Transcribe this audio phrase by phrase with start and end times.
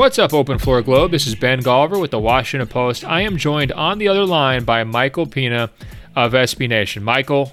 [0.00, 1.10] What's up, Open Floor Globe?
[1.10, 3.04] This is Ben Golliver with the Washington Post.
[3.04, 5.70] I am joined on the other line by Michael Pina
[6.16, 7.04] of SB Nation.
[7.04, 7.52] Michael,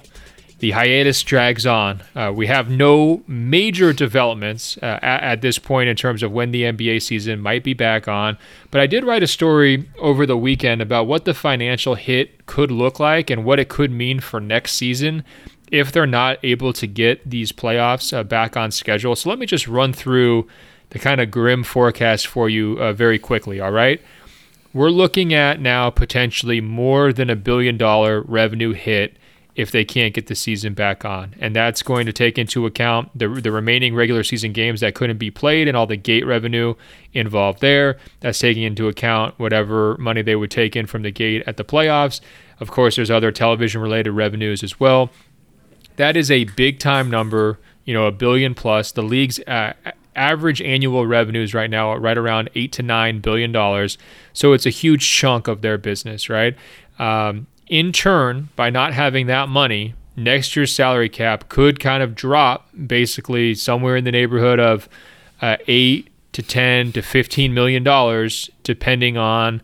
[0.58, 2.02] the hiatus drags on.
[2.16, 6.50] Uh, we have no major developments uh, at, at, this point in terms of when
[6.50, 8.38] the NBA season might be back on.
[8.70, 12.70] But I did write a story over the weekend about what the financial hit could
[12.70, 15.22] look like and what it could mean for next season
[15.70, 19.14] if they're not able to get these playoffs uh, back on schedule.
[19.14, 20.48] So let me just run through
[20.90, 24.00] the kind of grim forecast for you uh, very quickly, all right?
[24.72, 29.16] We're looking at now potentially more than a billion dollar revenue hit
[29.58, 31.34] if they can't get the season back on.
[31.40, 35.18] And that's going to take into account the, the remaining regular season games that couldn't
[35.18, 36.74] be played and all the gate revenue
[37.12, 37.98] involved there.
[38.20, 41.64] That's taking into account whatever money they would take in from the gate at the
[41.64, 42.20] playoffs.
[42.60, 45.10] Of course, there's other television related revenues as well.
[45.96, 48.92] That is a big time number, you know, a billion plus.
[48.92, 49.72] The league's uh,
[50.18, 53.96] average annual revenues right now are right around eight to nine billion dollars.
[54.32, 56.56] So it's a huge chunk of their business, right?
[56.98, 62.14] Um, in turn, by not having that money, next year's salary cap could kind of
[62.14, 64.88] drop basically somewhere in the neighborhood of
[65.40, 69.62] uh, eight to ten to fifteen million dollars, depending on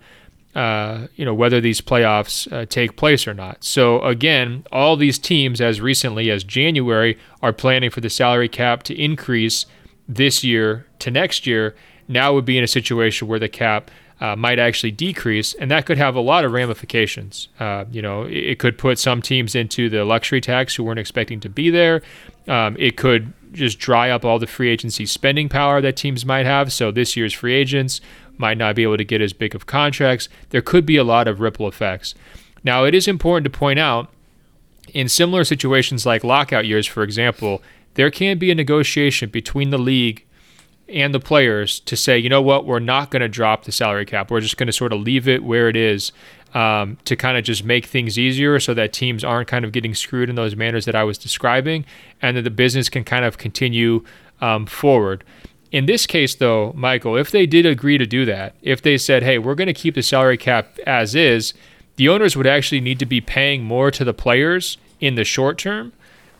[0.55, 3.65] uh, you know whether these playoffs uh, take place or not.
[3.65, 8.83] So again, all these teams, as recently as January, are planning for the salary cap
[8.85, 9.67] to increase
[10.09, 11.75] this year to next year,
[12.09, 15.87] now would be in a situation where the cap uh, might actually decrease, and that
[15.87, 17.49] could have a lot of ramifications.
[17.59, 21.01] Uh, you know, it, it, could put some teams into the luxury tax who weren't
[21.01, 22.01] expecting to be there.
[22.47, 26.47] Um, it could just dry up all the free agency spending power that teams might
[26.47, 26.73] have.
[26.73, 28.01] So this year's free agents
[28.37, 30.29] might not be able to get as big of contracts.
[30.51, 32.15] There could be a lot of ripple effects.
[32.63, 34.11] Now, it is important to point out
[34.93, 37.63] in similar situations like lockout years, for example,
[37.95, 40.25] there can't be a negotiation between the league
[40.89, 44.05] and the players to say, you know what, we're not going to drop the salary
[44.05, 44.31] cap.
[44.31, 46.13] We're just going to sort of leave it where it is
[46.53, 49.95] um, to kind of just make things easier so that teams aren't kind of getting
[49.95, 51.85] screwed in those manners that I was describing
[52.21, 54.05] and that the business can kind of continue
[54.41, 55.25] um, forward.
[55.73, 59.23] In this case, though, Michael, if they did agree to do that, if they said,
[59.23, 61.55] hey, we're going to keep the salary cap as is,
[61.97, 65.59] the owners would actually need to be paying more to the players in the short
[65.59, 65.93] term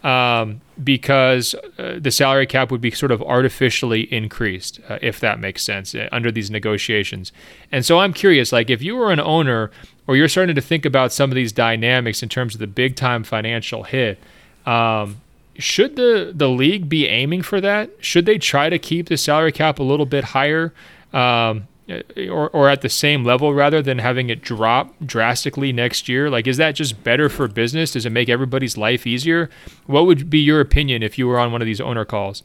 [0.05, 5.41] um, because uh, the salary cap would be sort of artificially increased, uh, if that
[5.41, 7.33] makes sense, uh, under these negotiations.
[7.73, 9.71] And so I'm curious, like if you were an owner
[10.07, 12.97] or you're starting to think about some of these dynamics in terms of the big
[12.97, 14.19] time financial hit,
[14.67, 15.21] um,
[15.57, 17.91] should the the league be aiming for that?
[18.01, 20.75] Should they try to keep the salary cap a little bit higher?
[21.13, 22.01] Um, Uh,
[22.31, 26.31] or, or at the same level rather than having it drop drastically next year?
[26.31, 27.91] Like, is that just better for business?
[27.93, 29.51] Does it make everybody's life easier?
[29.85, 32.43] What would be your opinion if you were on one of these owner calls?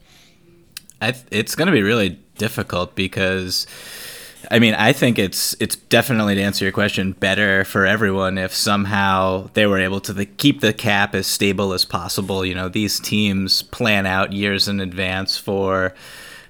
[1.00, 3.66] Th- it's going to be really difficult because.
[4.50, 8.54] I mean, I think it's it's definitely to answer your question better for everyone if
[8.54, 12.44] somehow they were able to the, keep the cap as stable as possible.
[12.44, 15.94] You know, these teams plan out years in advance for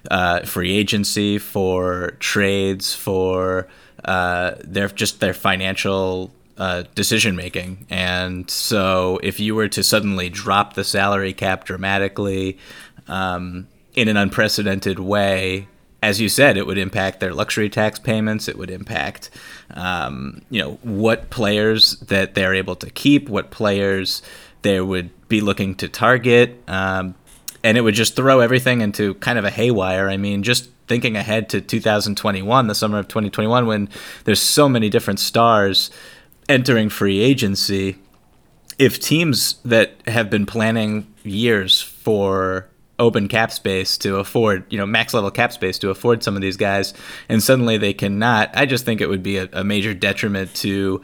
[0.09, 3.67] uh, free agency, for trades, for
[4.05, 7.85] uh, their just their financial uh, decision making.
[7.89, 12.57] And so, if you were to suddenly drop the salary cap dramatically
[13.07, 15.67] um, in an unprecedented way,
[16.03, 18.47] as you said, it would impact their luxury tax payments.
[18.47, 19.29] It would impact,
[19.75, 24.23] um, you know, what players that they're able to keep, what players
[24.63, 26.61] they would be looking to target.
[26.67, 27.15] Um,
[27.63, 30.09] and it would just throw everything into kind of a haywire.
[30.09, 33.89] I mean, just thinking ahead to 2021, the summer of 2021, when
[34.25, 35.91] there's so many different stars
[36.49, 37.97] entering free agency,
[38.77, 42.67] if teams that have been planning years for
[42.99, 46.41] open cap space to afford, you know, max level cap space to afford some of
[46.41, 46.93] these guys,
[47.29, 51.01] and suddenly they cannot, I just think it would be a, a major detriment to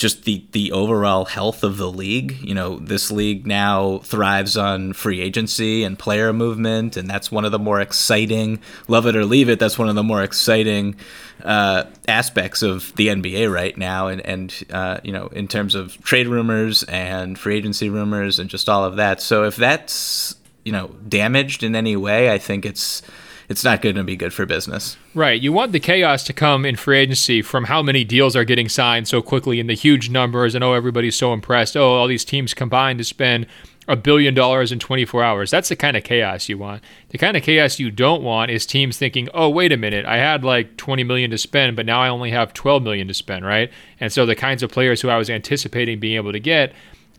[0.00, 2.38] just the the overall health of the league.
[2.40, 7.44] You know, this league now thrives on free agency and player movement, and that's one
[7.44, 8.60] of the more exciting.
[8.88, 9.58] Love it or leave it.
[9.58, 10.96] That's one of the more exciting
[11.44, 16.02] uh, aspects of the NBA right now, and and uh, you know, in terms of
[16.02, 19.20] trade rumors and free agency rumors and just all of that.
[19.20, 23.02] So if that's you know damaged in any way, I think it's
[23.50, 24.96] it's not going to be good for business.
[25.12, 25.40] Right.
[25.40, 28.68] You want the chaos to come in free agency from how many deals are getting
[28.68, 31.76] signed so quickly and the huge numbers, and oh, everybody's so impressed.
[31.76, 33.48] Oh, all these teams combined to spend
[33.88, 35.50] a billion dollars in 24 hours.
[35.50, 36.84] That's the kind of chaos you want.
[37.08, 40.18] The kind of chaos you don't want is teams thinking, "Oh, wait a minute, I
[40.18, 43.44] had like 20 million to spend, but now I only have 12 million to spend."
[43.44, 43.72] Right.
[43.98, 46.72] And so the kinds of players who I was anticipating being able to get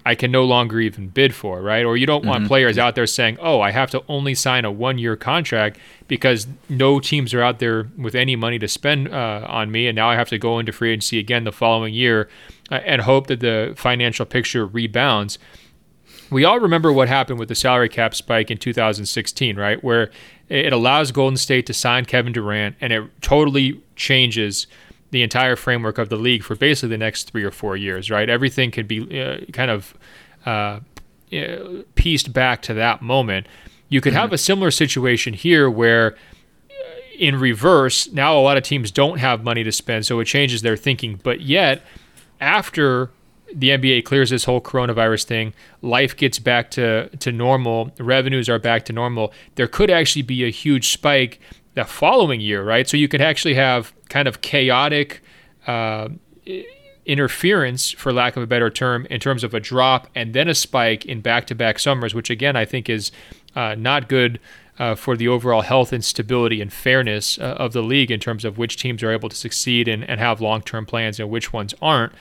[0.05, 1.85] I can no longer even bid for, right?
[1.85, 2.47] Or you don't want mm-hmm.
[2.47, 5.77] players out there saying, "Oh, I have to only sign a one-year contract
[6.07, 9.95] because no teams are out there with any money to spend uh, on me, and
[9.95, 12.29] now I have to go into free agency again the following year
[12.71, 15.37] uh, and hope that the financial picture rebounds."
[16.31, 19.83] We all remember what happened with the salary cap spike in 2016, right?
[19.83, 20.09] Where
[20.47, 24.65] it allows Golden State to sign Kevin Durant, and it totally changes
[25.11, 28.29] the entire framework of the league for basically the next three or four years, right?
[28.29, 29.93] Everything could be uh, kind of
[30.45, 30.79] uh,
[31.95, 33.47] pieced back to that moment.
[33.89, 34.21] You could mm-hmm.
[34.21, 36.15] have a similar situation here where,
[36.69, 36.73] uh,
[37.19, 40.61] in reverse, now a lot of teams don't have money to spend, so it changes
[40.61, 41.19] their thinking.
[41.21, 41.81] But yet,
[42.39, 43.11] after
[43.53, 48.59] the NBA clears this whole coronavirus thing, life gets back to, to normal, revenues are
[48.59, 51.41] back to normal, there could actually be a huge spike
[51.73, 52.87] the following year, right?
[52.87, 55.21] So you could actually have kind of chaotic
[55.67, 56.09] uh,
[57.05, 60.55] interference, for lack of a better term, in terms of a drop and then a
[60.55, 63.11] spike in back to back summers, which again I think is
[63.55, 64.39] uh, not good.
[64.79, 68.43] Uh, for the overall health and stability and fairness uh, of the league in terms
[68.43, 71.53] of which teams are able to succeed and, and have long term plans and which
[71.53, 72.13] ones aren't.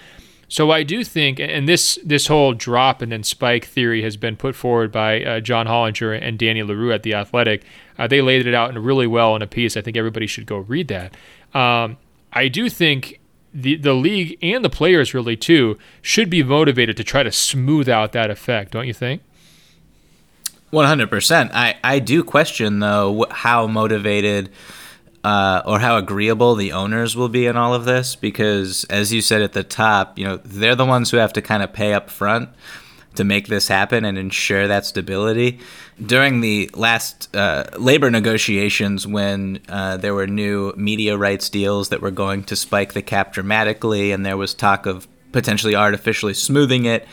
[0.50, 4.36] So I do think, and this this whole drop and then spike theory has been
[4.36, 7.62] put forward by uh, John Hollinger and Danny Leroux at the Athletic.
[7.96, 9.76] Uh, they laid it out in really well in a piece.
[9.76, 11.14] I think everybody should go read that.
[11.54, 11.98] Um,
[12.32, 13.20] I do think
[13.54, 17.88] the the league and the players really too should be motivated to try to smooth
[17.88, 18.72] out that effect.
[18.72, 19.22] Don't you think?
[20.70, 21.52] One hundred percent.
[21.54, 24.50] I I do question though how motivated
[25.24, 29.20] uh, or how agreeable the owners will be in all of this because as you
[29.20, 31.92] said at the top you know they're the ones who have to kind of pay
[31.92, 32.48] up front
[33.14, 35.58] to make this happen and ensure that stability.
[36.04, 42.00] During the last uh, labor negotiations when uh, there were new media rights deals that
[42.00, 46.84] were going to spike the cap dramatically and there was talk of potentially artificially smoothing
[46.86, 47.06] it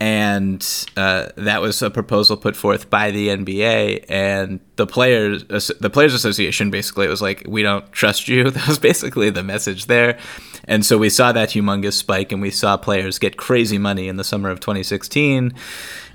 [0.00, 5.90] and uh, that was a proposal put forth by the NBA and the players the
[5.90, 8.50] players association basically was like we don't trust you.
[8.50, 10.18] That was basically the message there.
[10.64, 14.16] And so we saw that humongous spike and we saw players get crazy money in
[14.16, 15.54] the summer of 2016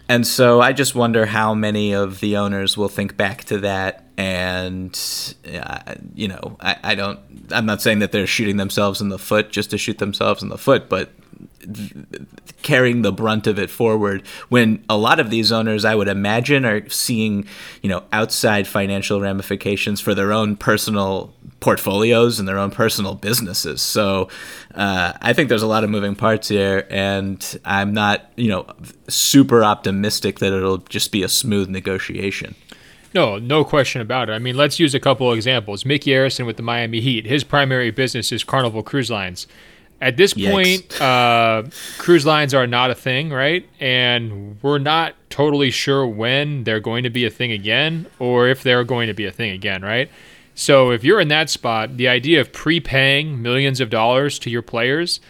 [0.08, 4.06] and so I just wonder how many of the owners will think back to that
[4.18, 4.98] and
[5.54, 7.20] uh, you know I, I don't
[7.52, 10.50] I'm not saying that they're shooting themselves in the foot just to shoot themselves in
[10.50, 11.12] the foot but
[12.62, 16.66] carrying the brunt of it forward when a lot of these owners i would imagine
[16.66, 17.46] are seeing
[17.82, 23.82] you know outside financial ramifications for their own personal portfolios and their own personal businesses
[23.82, 24.28] so
[24.76, 28.66] uh, i think there's a lot of moving parts here and i'm not you know
[29.08, 32.56] super optimistic that it'll just be a smooth negotiation
[33.16, 34.34] no, no question about it.
[34.34, 35.86] I mean, let's use a couple of examples.
[35.86, 37.26] Micky Arison with the Miami Heat.
[37.26, 39.48] His primary business is Carnival Cruise Lines.
[40.06, 40.52] At this Yikes.
[40.52, 41.64] point, uh,
[41.98, 43.68] cruise lines are not a thing, right?
[43.80, 48.62] And we're not totally sure when they're going to be a thing again or if
[48.62, 50.12] they're going to be a thing again, right?
[50.54, 54.62] So if you're in that spot, the idea of prepaying millions of dollars to your
[54.62, 55.22] players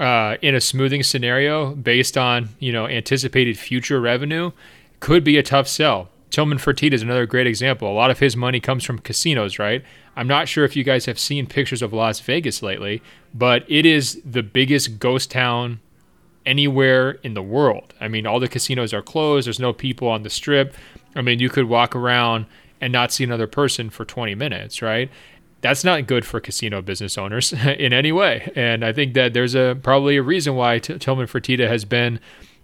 [0.00, 4.50] uh, in a smoothing scenario based on you know anticipated future revenue
[4.98, 6.08] could be a tough sell.
[6.34, 7.88] Tillman Fertitta is another great example.
[7.88, 9.84] A lot of his money comes from casinos, right?
[10.16, 13.02] I'm not sure if you guys have seen pictures of Las Vegas lately,
[13.32, 15.78] but it is the biggest ghost town
[16.44, 17.94] anywhere in the world.
[18.00, 20.74] I mean, all the casinos are closed, there's no people on the strip.
[21.14, 22.46] I mean, you could walk around
[22.80, 25.12] and not see another person for 20 minutes, right?
[25.60, 28.50] That's not good for casino business owners in any way.
[28.56, 32.18] And I think that there's a probably a reason why T- Tillman Fertitta has been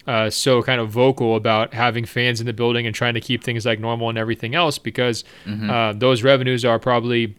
[0.06, 3.44] uh, so kind of vocal about having fans in the building and trying to keep
[3.44, 5.70] things like normal and everything else because mm-hmm.
[5.70, 7.36] uh, those revenues are probably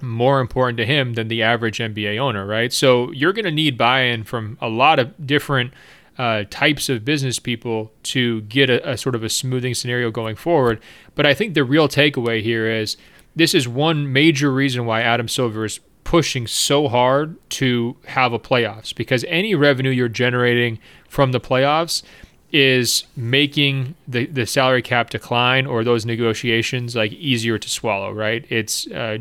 [0.00, 2.72] more important to him than the average NBA owner, right?
[2.72, 5.72] So you're going to need buy-in from a lot of different
[6.18, 10.36] uh, types of business people to get a, a, sort of a smoothing scenario going
[10.36, 10.80] forward.
[11.14, 12.96] But I think the real takeaway here is
[13.34, 15.80] this is one major reason why Adam Silver is
[16.14, 20.78] pushing so hard to have a playoffs because any revenue you're generating
[21.08, 22.04] from the playoffs
[22.52, 28.44] is making the, the salary cap decline or those negotiations like easier to swallow, right?
[28.48, 29.18] It's uh,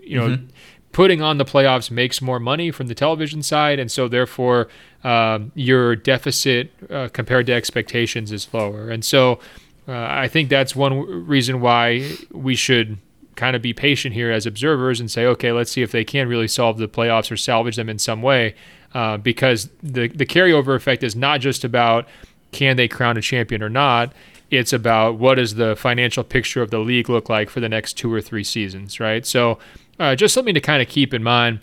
[0.00, 0.46] you know, mm-hmm.
[0.92, 4.68] putting on the playoffs makes more money from the television side, and so therefore
[5.02, 8.90] um, your deficit uh, compared to expectations is lower.
[8.90, 9.40] And so
[9.88, 12.98] uh, I think that's one reason why we should
[13.38, 16.28] kind of be patient here as observers and say, okay, let's see if they can
[16.28, 18.54] really solve the playoffs or salvage them in some way,
[18.92, 22.06] uh, because the the carryover effect is not just about
[22.52, 24.12] can they crown a champion or not.
[24.50, 27.94] It's about what does the financial picture of the league look like for the next
[27.94, 29.24] two or three seasons, right?
[29.26, 29.58] So
[30.00, 31.60] uh, just something to kind of keep in mind.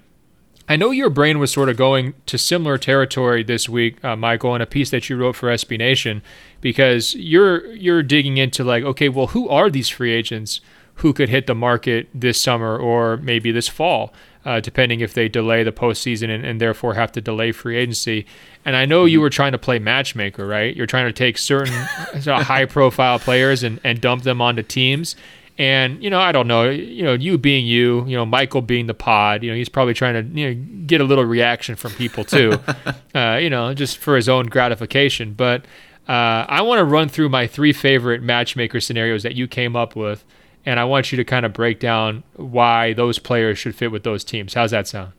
[0.67, 4.55] I know your brain was sort of going to similar territory this week, uh, Michael,
[4.55, 6.23] in a piece that you wrote for SB Nation,
[6.61, 10.61] because you're you're digging into like, okay, well, who are these free agents
[10.95, 14.13] who could hit the market this summer or maybe this fall,
[14.45, 18.25] uh, depending if they delay the postseason and, and therefore have to delay free agency.
[18.63, 20.75] And I know you were trying to play matchmaker, right?
[20.75, 21.73] You're trying to take certain
[22.25, 25.15] high profile players and, and dump them onto teams.
[25.57, 26.69] And you know, I don't know.
[26.69, 29.41] You know, you being you, you know, Michael being the pod.
[29.41, 32.59] You know, he's probably trying to you know get a little reaction from people too.
[33.15, 35.33] uh, you know, just for his own gratification.
[35.33, 35.65] But
[36.09, 39.95] uh, I want to run through my three favorite matchmaker scenarios that you came up
[39.95, 40.25] with,
[40.65, 44.03] and I want you to kind of break down why those players should fit with
[44.03, 44.53] those teams.
[44.53, 45.13] How's that sound?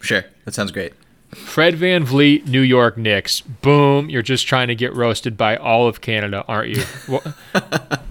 [0.00, 0.92] Sure, that sounds great.
[1.34, 3.40] Fred VanVleet, New York Knicks.
[3.40, 4.08] Boom.
[4.08, 6.84] You're just trying to get roasted by all of Canada, aren't you?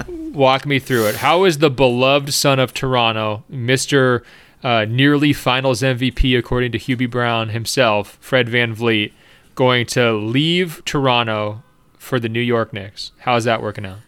[0.34, 1.16] Walk me through it.
[1.16, 4.24] How is the beloved son of Toronto, Mr.
[4.64, 9.14] Uh, nearly finals MVP, according to Hubie Brown himself, Fred VanVleet,
[9.56, 11.64] going to leave Toronto
[11.98, 13.12] for the New York Knicks?
[13.20, 14.00] How's that working out?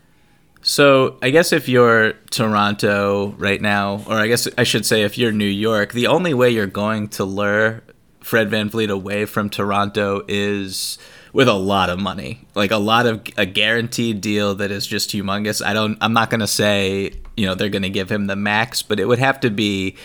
[0.67, 5.15] So I guess if you're Toronto right now, or I guess I should say if
[5.15, 7.83] you're New York, the only way you're going to lure
[8.21, 10.97] Fred VanVleet away from Toronto is
[11.33, 15.11] with a lot of money, like a lot of a guaranteed deal that is just
[15.11, 15.63] humongous.
[15.63, 15.99] I don't.
[16.01, 19.19] I'm not gonna say you know they're gonna give him the max, but it would
[19.19, 19.95] have to be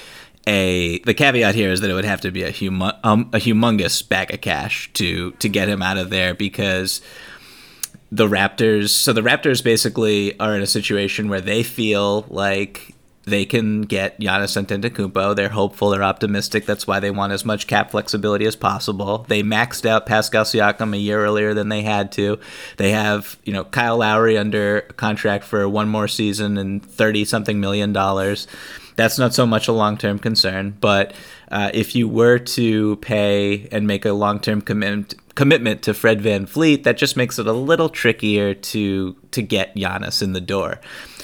[0.47, 0.99] a.
[0.99, 4.07] The caveat here is that it would have to be a humo, um, a humongous
[4.07, 7.01] bag of cash to to get him out of there because
[8.13, 8.91] the Raptors.
[8.91, 14.19] So the Raptors basically are in a situation where they feel like they can get
[14.19, 15.37] Giannis Antetokounmpo.
[15.37, 15.91] They're hopeful.
[15.91, 16.67] They're optimistic.
[16.67, 19.25] That's why they want as much cap flexibility as possible.
[19.29, 22.39] They maxed out Pascal Siakam a year earlier than they had to.
[22.77, 27.61] They have you know Kyle Lowry under contract for one more season and thirty something
[27.61, 28.47] million dollars.
[28.97, 31.15] That's not so much a long term concern, but
[31.51, 36.21] uh, if you were to pay and make a long term commitment commitment to Fred
[36.21, 40.81] VanVleet, that just makes it a little trickier to to get Giannis in the door.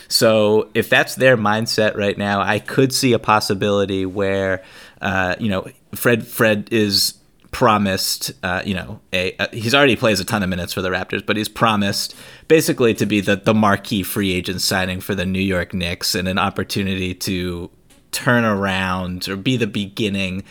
[0.08, 4.62] So if that's their mindset right now, I could see a possibility where,
[5.00, 7.14] uh, you know, Fred Fred is
[7.50, 10.90] promised, uh, you know, a, a, he's already plays a ton of minutes for the
[10.90, 12.14] Raptors, but he's promised
[12.48, 16.28] basically to be the the marquee free agent signing for the New York Knicks and
[16.28, 17.70] an opportunity to
[18.12, 20.42] turn around or be the beginning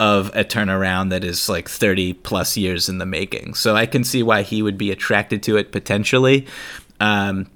[0.00, 3.54] of a turnaround that is like 30 plus years in the making.
[3.54, 6.46] So I can see why he would be attracted to it potentially.
[7.00, 7.48] Um,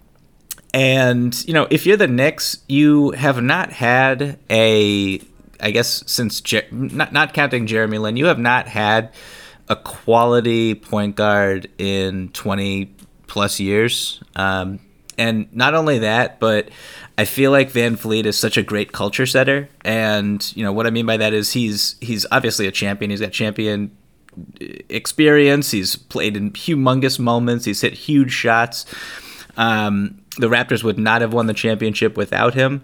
[0.73, 5.21] and you know, if you're the Knicks, you have not had a,
[5.61, 9.13] I guess since Jer- not not counting Jeremy Lin, you have not had
[9.69, 12.95] a quality point guard in 20
[13.27, 14.23] plus years.
[14.35, 14.81] Um,
[15.19, 16.71] and not only that, but
[17.19, 19.69] I feel like VanVleet is such a great culture setter.
[19.85, 23.11] And you know what I mean by that is he's he's obviously a champion.
[23.11, 23.97] He's got champion
[24.89, 25.71] experience.
[25.73, 27.65] He's played in humongous moments.
[27.65, 28.87] He's hit huge shots.
[29.57, 32.83] Um, the Raptors would not have won the championship without him.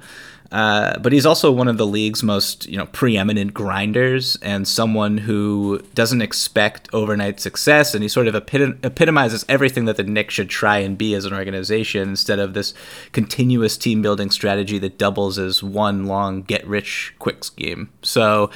[0.52, 5.18] Uh, but he's also one of the league's most you know preeminent grinders and someone
[5.18, 10.34] who doesn't expect overnight success and he sort of epit- epitomizes everything that the Knicks
[10.34, 12.74] should try and be as an organization instead of this
[13.12, 17.90] continuous team building strategy that doubles as one long get rich quick scheme.
[18.02, 18.50] So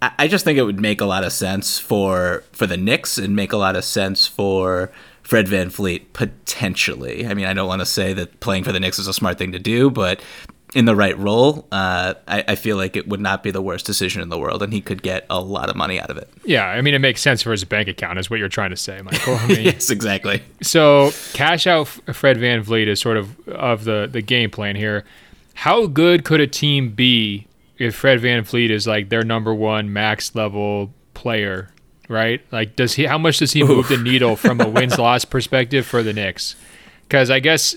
[0.00, 3.18] I, I just think it would make a lot of sense for for the Knicks
[3.18, 4.90] and make a lot of sense for
[5.22, 7.26] Fred VanVleet potentially.
[7.26, 9.38] I mean, I don't want to say that playing for the Knicks is a smart
[9.38, 10.22] thing to do, but
[10.74, 13.86] in the right role, uh, I, I, feel like it would not be the worst
[13.86, 16.28] decision in the world, and he could get a lot of money out of it.
[16.44, 18.76] Yeah, I mean, it makes sense for his bank account, is what you're trying to
[18.76, 19.36] say, Michael.
[19.36, 20.42] I mean, yes, exactly.
[20.60, 25.04] So, cash out Fred VanVleet is sort of of the the game plan here.
[25.54, 27.46] How good could a team be
[27.78, 31.70] if Fred VanVleet is like their number one max level player
[32.08, 32.40] right?
[32.50, 33.04] Like, does he?
[33.04, 36.56] How much does he move the needle from a wins loss perspective for the Knicks?
[37.02, 37.76] Because I guess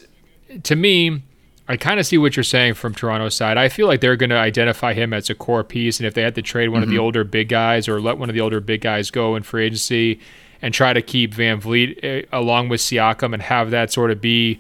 [0.64, 1.24] to me,
[1.72, 3.58] I kind of see what you're saying from Toronto's side.
[3.58, 6.22] I feel like they're going to identify him as a core piece, and if they
[6.22, 6.84] had to trade one mm-hmm.
[6.84, 7.04] of the mm-hmm.
[7.04, 10.20] older big guys or let one of the older big guys go in free agency
[10.62, 14.60] and try to keep VanVleet eh, along with Siakam and have that sort of be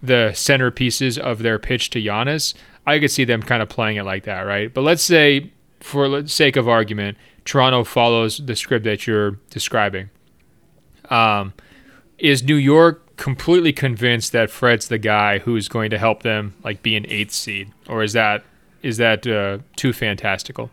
[0.00, 2.54] the centerpieces of their pitch to Giannis,
[2.86, 4.72] I could see them kind of playing it like that, right?
[4.72, 5.50] But let's say,
[5.80, 10.10] for the sake of argument, Toronto follows the script that you're describing.
[11.10, 11.54] Um,
[12.18, 16.82] is New York completely convinced that Fred's the guy who's going to help them like
[16.82, 18.44] be an eighth seed, or is that
[18.82, 20.70] is that uh, too fantastical?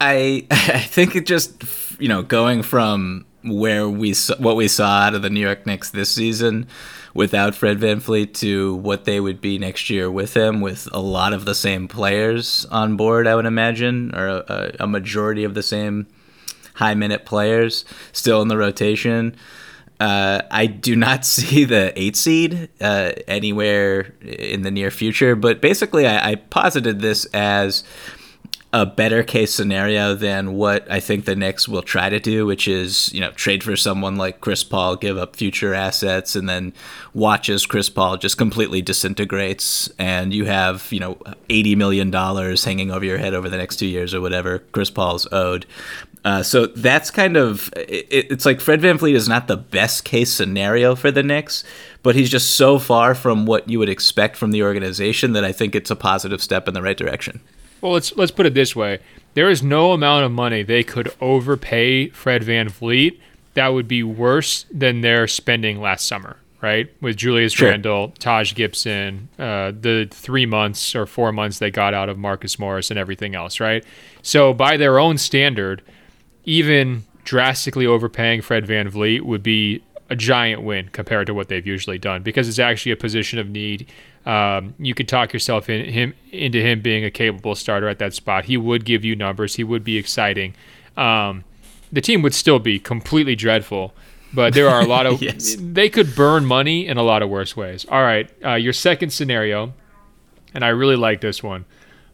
[0.00, 1.62] I I think it just
[2.00, 5.90] you know going from where we what we saw out of the New York Knicks
[5.90, 6.66] this season
[7.14, 11.32] without Fred VanVleet to what they would be next year with him, with a lot
[11.32, 15.62] of the same players on board, I would imagine, or a, a majority of the
[15.62, 16.06] same
[16.74, 19.34] high minute players still in the rotation.
[20.00, 25.60] Uh, I do not see the eight seed uh, anywhere in the near future, but
[25.60, 27.84] basically, I, I posited this as
[28.72, 32.68] a better case scenario than what I think the Knicks will try to do, which
[32.68, 36.72] is, you know, trade for someone like Chris Paul, give up future assets, and then
[37.12, 41.16] watch as Chris Paul just completely disintegrates and you have, you know,
[41.48, 45.26] $80 million hanging over your head over the next two years or whatever Chris Paul's
[45.32, 45.66] owed.
[46.24, 50.04] Uh, so that's kind of it, it's like Fred Van VanVleet is not the best
[50.04, 51.64] case scenario for the Knicks,
[52.02, 55.52] but he's just so far from what you would expect from the organization that I
[55.52, 57.40] think it's a positive step in the right direction.
[57.80, 58.98] Well, let's let's put it this way:
[59.34, 63.18] there is no amount of money they could overpay Fred Van VanVleet
[63.54, 66.88] that would be worse than their spending last summer, right?
[67.00, 67.70] With Julius sure.
[67.70, 72.58] Randle, Taj Gibson, uh, the three months or four months they got out of Marcus
[72.58, 73.84] Morris and everything else, right?
[74.22, 75.82] So by their own standard,
[76.44, 81.98] even drastically overpaying Fred VanVleet would be a giant win compared to what they've usually
[81.98, 83.86] done because it's actually a position of need.
[84.26, 88.12] Um, you could talk yourself in him into him being a capable starter at that
[88.12, 88.44] spot.
[88.46, 89.54] He would give you numbers.
[89.54, 90.54] He would be exciting.
[90.96, 91.44] Um,
[91.92, 93.94] the team would still be completely dreadful,
[94.34, 95.56] but there are a lot of yes.
[95.58, 97.86] they could burn money in a lot of worse ways.
[97.88, 99.72] All right, uh, your second scenario,
[100.54, 101.64] and I really like this one: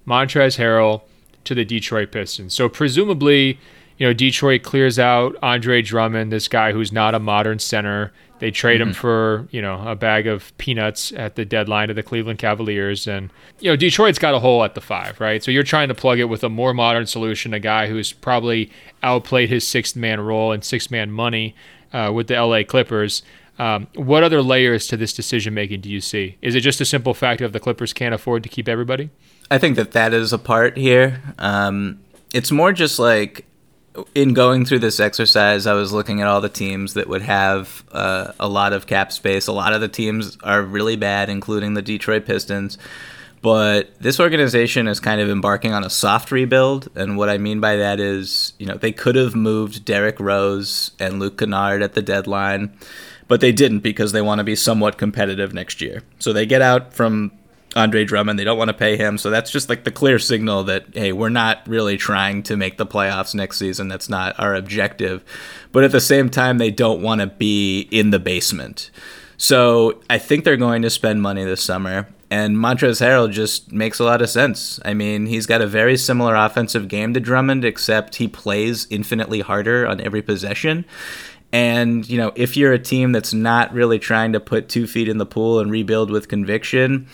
[0.06, 1.02] Montrezl Harrell
[1.45, 2.52] to the Detroit Pistons.
[2.54, 3.59] So presumably,
[3.99, 8.12] you know, Detroit clears out Andre Drummond, this guy who's not a modern center.
[8.38, 8.91] They trade mm-hmm.
[8.91, 13.07] him for, you know, a bag of peanuts at the deadline to the Cleveland Cavaliers.
[13.07, 15.43] And, you know, Detroit's got a hole at the five, right?
[15.43, 18.71] So you're trying to plug it with a more modern solution, a guy who's probably
[19.03, 21.55] outplayed his sixth man role and six man money
[21.95, 23.23] uh, with the LA Clippers.
[23.59, 26.37] Um, what other layers to this decision making do you see?
[26.43, 29.09] Is it just a simple fact of the Clippers can't afford to keep everybody?
[29.50, 31.23] I think that that is a part here.
[31.38, 32.00] Um,
[32.35, 33.47] it's more just like
[34.15, 37.85] in going through this exercise, I was looking at all the teams that would have
[37.93, 39.47] uh, a lot of cap space.
[39.47, 42.79] A lot of the teams are really bad, including the Detroit Pistons.
[43.43, 46.88] But this organization is kind of embarking on a soft rebuild.
[46.97, 50.91] And what I mean by that is, you know, they could have moved Derrick Rose
[50.99, 52.76] and Luke Kennard at the deadline,
[53.28, 56.02] but they didn't because they want to be somewhat competitive next year.
[56.19, 57.30] So they get out from
[57.75, 58.39] Andre Drummond.
[58.39, 59.19] They don't want to pay him.
[59.19, 62.79] So that's just like the clear signal that, hey, we're not really trying to make
[62.79, 63.89] the playoffs next season.
[63.89, 65.25] That's not our objective.
[65.73, 68.91] But at the same time, they don't want to be in the basement.
[69.37, 72.09] So I think they're going to spend money this summer.
[72.31, 74.81] And Montrezl Harrell just makes a lot of sense.
[74.85, 79.41] I mean, he's got a very similar offensive game to Drummond, except he plays infinitely
[79.41, 80.87] harder on every possession.
[81.52, 85.09] And, you know, if you're a team that's not really trying to put two feet
[85.09, 87.07] in the pool and rebuild with conviction,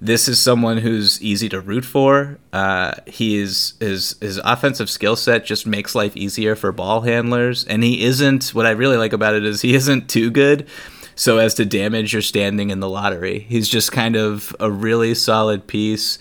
[0.00, 2.38] this is someone who's easy to root for.
[2.52, 7.64] Uh, he is his his offensive skill set just makes life easier for ball handlers,
[7.64, 8.48] and he isn't.
[8.48, 10.68] What I really like about it is he isn't too good,
[11.14, 13.40] so as to damage your standing in the lottery.
[13.40, 16.18] He's just kind of a really solid piece.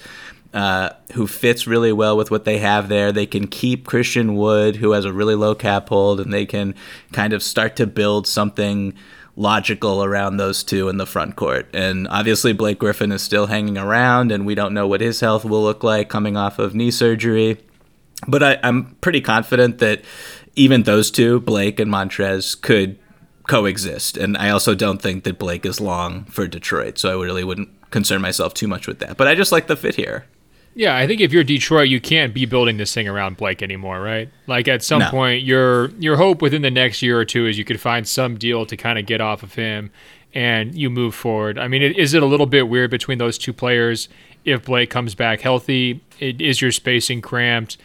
[0.54, 3.12] Uh, who fits really well with what they have there.
[3.12, 6.76] They can keep Christian Wood, who has a really low cap hold, and they can
[7.12, 8.94] kind of start to build something
[9.36, 11.68] logical around those two in the front court.
[11.74, 15.46] And obviously, Blake Griffin is still hanging around, and we don't know what his health
[15.46, 17.60] will look like coming off of knee surgery.
[18.28, 20.02] But I, am pretty confident that
[20.56, 22.98] even those two, Blake and Montrez, could
[23.48, 24.18] coexist.
[24.18, 27.70] And I also don't think that Blake is long for Detroit, so I really wouldn't
[27.92, 29.18] concern myself too much with that.
[29.18, 30.26] But I just like the fit here.
[30.78, 34.02] Yeah, I think if you're Detroit, you can't be building this thing around Blake anymore,
[34.02, 34.30] right?
[34.46, 35.10] Like at some no.
[35.10, 38.38] point, your your hope within the next year or two is you could find some
[38.38, 39.90] deal to kind of get off of him,
[40.34, 41.58] and you move forward.
[41.58, 44.10] I mean, is it a little bit weird between those two players?
[44.44, 47.78] If Blake comes back healthy, is your spacing cramped?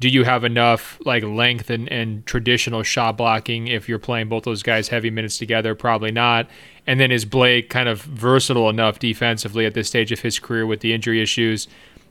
[0.00, 4.44] Do you have enough like length and, and traditional shot blocking if you're playing both
[4.44, 5.74] those guys heavy minutes together?
[5.74, 6.48] Probably not.
[6.86, 10.66] And then is Blake kind of versatile enough defensively at this stage of his career
[10.66, 11.68] with the injury issues?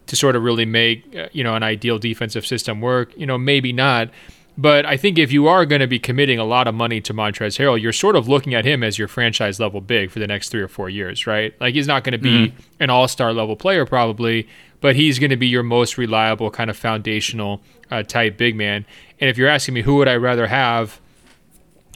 [0.07, 3.15] To sort of really make uh, you know an ideal defensive system work.
[3.17, 4.09] You know, maybe not.
[4.59, 7.13] But I think if you are going to be committing a lot of money to
[7.13, 10.25] Montrezl Harrell, you're sort of looking at him as your franchise level big for the
[10.25, 11.53] next three or four years, right?
[11.61, 12.59] Like he's not going to be mm-hmm.
[12.79, 14.47] an all star level player probably,
[14.81, 18.83] but he's going to be your most reliable kind of foundational uh, type big man.
[19.19, 20.99] And if you're asking me who would I rather have,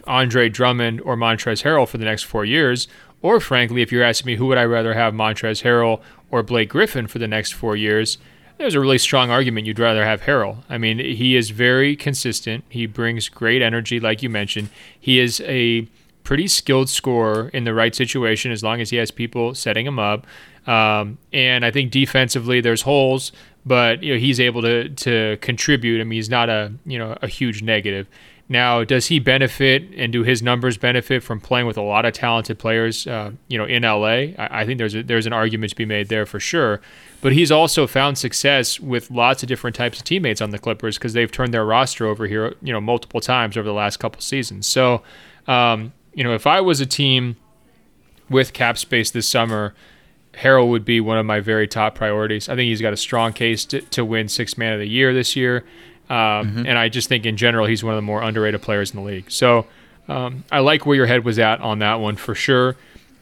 [0.05, 2.87] Andre Drummond or Montrezl Harrell for the next four years,
[3.23, 6.69] or frankly, if you're asking me who would I rather have, Montrezl Harrell or Blake
[6.69, 8.17] Griffin for the next four years,
[8.57, 10.63] there's a really strong argument you'd rather have Harrell.
[10.69, 12.63] I mean, he is very consistent.
[12.69, 14.69] He brings great energy, like you mentioned.
[14.99, 15.87] He is a
[16.23, 19.97] pretty skilled scorer in the right situation as long as he has people setting him
[19.99, 20.27] up.
[20.67, 23.31] Um, and I think defensively, there's holes,
[23.65, 25.99] but you know he's able to to contribute.
[25.99, 28.07] I mean, he's not a you know a huge negative.
[28.51, 32.11] Now, does he benefit and do his numbers benefit from playing with a lot of
[32.11, 34.35] talented players, uh, you know, in LA?
[34.37, 36.81] I, I, think there's a, there's an argument to be made there for sure.
[37.21, 40.97] But he's also found success with lots of different types of teammates on the Clippers
[40.97, 44.19] because they've turned their roster over here, you know, multiple times over the last couple
[44.19, 44.67] seasons.
[44.67, 45.01] So,
[45.47, 47.37] um, you know, if I was a team
[48.29, 49.73] with cap space this summer,
[50.33, 52.49] Harrell would be one of my very top priorities.
[52.49, 55.13] I think he's got a strong case to, to win six man of the year
[55.13, 55.63] this year.
[56.11, 56.65] Um, mm-hmm.
[56.67, 59.05] And I just think in general, he's one of the more underrated players in the
[59.05, 59.31] league.
[59.31, 59.65] So
[60.09, 62.75] um, I like where your head was at on that one for sure.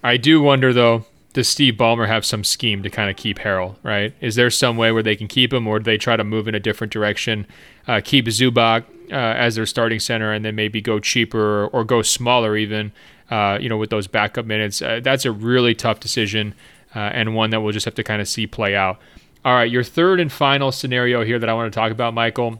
[0.03, 3.75] I do wonder, though, does Steve Ballmer have some scheme to kind of keep Harrell,
[3.83, 4.15] right?
[4.21, 6.47] Is there some way where they can keep him, or do they try to move
[6.47, 7.45] in a different direction,
[7.87, 11.83] uh, keep Zubac uh, as their starting center, and then maybe go cheaper or, or
[11.83, 12.91] go smaller even,
[13.29, 14.81] uh, you know, with those backup minutes?
[14.81, 16.55] Uh, that's a really tough decision
[16.95, 18.99] uh, and one that we'll just have to kind of see play out.
[19.45, 22.59] All right, your third and final scenario here that I want to talk about, Michael.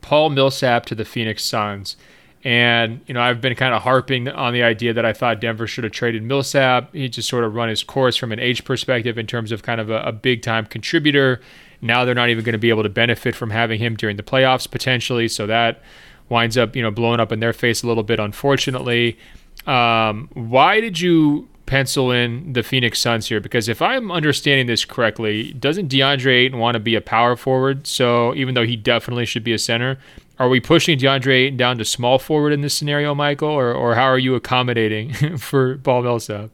[0.00, 1.96] Paul Millsap to the Phoenix Suns.
[2.42, 5.66] And, you know, I've been kind of harping on the idea that I thought Denver
[5.66, 6.94] should have traded Millsap.
[6.94, 9.80] He just sort of run his course from an age perspective in terms of kind
[9.80, 11.40] of a, a big time contributor.
[11.82, 14.22] Now they're not even going to be able to benefit from having him during the
[14.22, 15.28] playoffs potentially.
[15.28, 15.82] So that
[16.30, 19.18] winds up, you know, blowing up in their face a little bit, unfortunately.
[19.66, 24.84] Um, why did you pencil in the Phoenix Suns here because if I'm understanding this
[24.84, 27.86] correctly, doesn't DeAndre Ayton want to be a power forward?
[27.86, 29.96] So even though he definitely should be a center,
[30.40, 33.94] are we pushing DeAndre Ayton down to small forward in this scenario, Michael, or, or
[33.94, 36.50] how are you accommodating for Paul Millsap?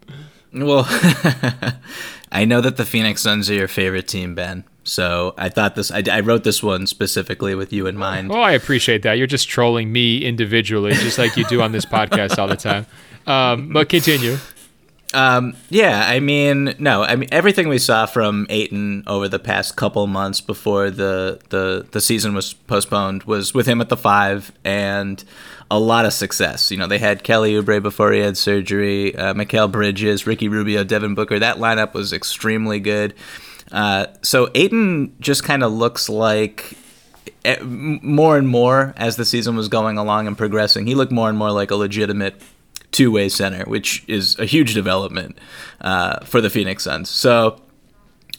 [0.53, 0.85] Well,
[2.31, 4.65] I know that the Phoenix Suns are your favorite team, Ben.
[4.85, 5.91] So I thought this.
[5.91, 8.29] I, I, wrote this one specifically with you in mind.
[8.29, 9.15] Well, I appreciate that.
[9.15, 12.87] You're just trolling me individually, just like you do on this podcast all the time.
[13.27, 14.37] Um, but continue.
[15.17, 19.75] Um, yeah, I mean, no, I mean everything we saw from Ayton over the past
[19.75, 24.53] couple months before the the the season was postponed was with him at the five
[24.63, 25.25] and
[25.71, 26.71] a lot of success.
[26.71, 29.33] You know, they had Kelly Oubre before he had surgery, uh,
[29.69, 31.39] Bridges, Ricky Rubio, Devin Booker.
[31.39, 33.15] That lineup was extremely good.
[33.73, 36.77] Uh, so Ayton just kind of looks like
[37.47, 41.31] eh, more and more as the season was going along and progressing, he looked more
[41.31, 42.39] and more like a legitimate
[42.97, 45.39] two way center, which is a huge development
[45.83, 47.11] uh, for the Phoenix Suns.
[47.11, 47.61] So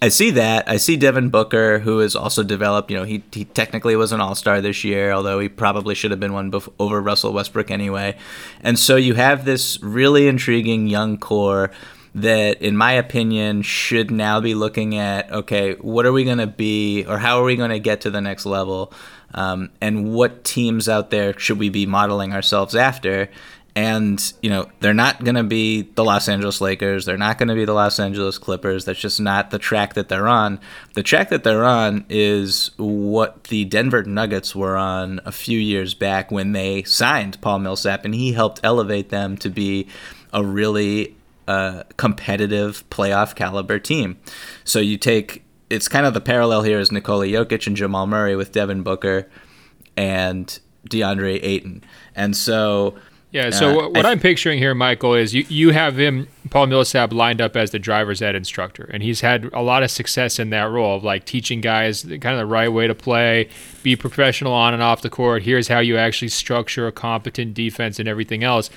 [0.02, 0.68] I see that.
[0.68, 2.90] I see Devin Booker, who has also developed.
[2.90, 6.10] You know, he, he technically was an All Star this year, although he probably should
[6.10, 8.18] have been one over Russell Westbrook anyway.
[8.62, 11.70] And so you have this really intriguing young core
[12.16, 16.48] that, in my opinion, should now be looking at okay, what are we going to
[16.48, 18.92] be, or how are we going to get to the next level?
[19.36, 23.30] Um, and what teams out there should we be modeling ourselves after?
[23.78, 27.06] And you know they're not going to be the Los Angeles Lakers.
[27.06, 28.86] They're not going to be the Los Angeles Clippers.
[28.86, 30.60] That's just not the track that they're on.
[30.96, 35.94] The track that they're on is what the Denver Nuggets were on a few years
[35.94, 39.88] back when they signed Paul Millsap, and he helped elevate them to be
[40.34, 41.16] a really
[41.48, 44.18] uh, competitive playoff caliber team.
[44.64, 48.36] So you take it's kind of the parallel here is Nikola Jokic and Jamal Murray
[48.36, 49.30] with Devin Booker
[49.96, 50.60] and
[50.90, 51.84] DeAndre Ayton,
[52.16, 52.96] and so
[53.32, 53.50] yeah.
[53.50, 57.12] So uh, what I, I'm picturing here, Michael, is you, you have him, Paul Millsap,
[57.12, 60.50] lined up as the driver's ed instructor, and he's had a lot of success in
[60.52, 63.50] that role of like teaching guys kind of the right way to play,
[63.84, 65.44] be professional on and off the court.
[65.44, 68.70] Here's how you actually structure a competent defense and everything else.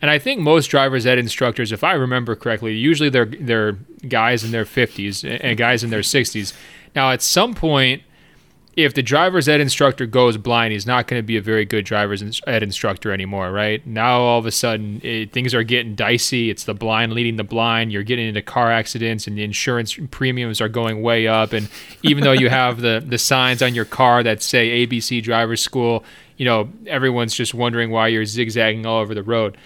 [0.00, 3.72] And I think most driver's ed instructors, if I remember correctly, usually they're they're
[4.08, 6.54] guys in their 50s and guys in their 60s.
[6.94, 8.02] Now, at some point
[8.76, 11.86] if the driver's ed instructor goes blind, he's not going to be a very good
[11.86, 13.84] driver's ed instructor anymore, right?
[13.86, 16.50] Now all of a sudden it, things are getting dicey.
[16.50, 17.90] It's the blind leading the blind.
[17.90, 21.54] You're getting into car accidents, and the insurance premiums are going way up.
[21.54, 21.70] And
[22.02, 26.04] even though you have the the signs on your car that say ABC Driver's School,
[26.36, 29.56] you know everyone's just wondering why you're zigzagging all over the road.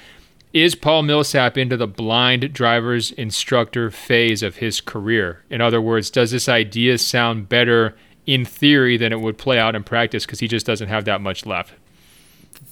[0.52, 5.44] Is Paul Millsap into the blind driver's instructor phase of his career?
[5.48, 7.96] In other words, does this idea sound better?
[8.30, 11.20] In theory than it would play out in practice because he just doesn't have that
[11.20, 11.74] much left.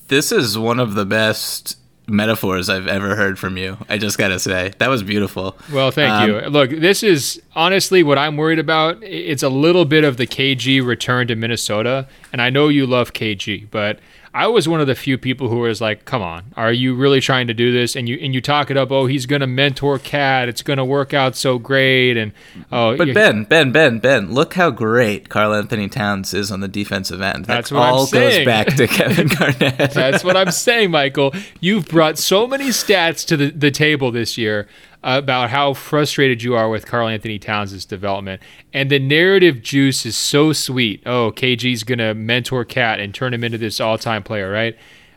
[0.06, 3.76] This is one of the best metaphors I've ever heard from you.
[3.88, 5.58] I just got to say, that was beautiful.
[5.72, 6.40] Well, thank um, you.
[6.48, 9.02] Look, this is honestly what I'm worried about.
[9.02, 12.06] It's a little bit of the KG return to Minnesota.
[12.32, 13.98] And I know you love KG, but
[14.38, 17.20] I was one of the few people who was like, "Come on, are you really
[17.20, 18.92] trying to do this?" And you and you talk it up.
[18.92, 20.48] Oh, he's going to mentor KAT.
[20.48, 22.16] It's going to work out so great.
[22.16, 22.30] And
[22.70, 27.20] oh, but Ben, Ben, Ben, Ben, look how great Karl-Anthony Towns is on the defensive
[27.20, 27.46] end.
[27.46, 28.38] That That's what all I'm saying.
[28.38, 29.90] goes back to Kevin Garnett.
[29.90, 31.34] That's what I'm saying, Michael.
[31.58, 34.68] You've brought so many stats to the, the table this year
[35.02, 38.42] about how frustrated you are with Karl-Anthony Towns' development.
[38.72, 41.02] And the narrative juice is so sweet.
[41.06, 44.76] Oh, KG's going to mentor KAT and turn him into this all time player, right?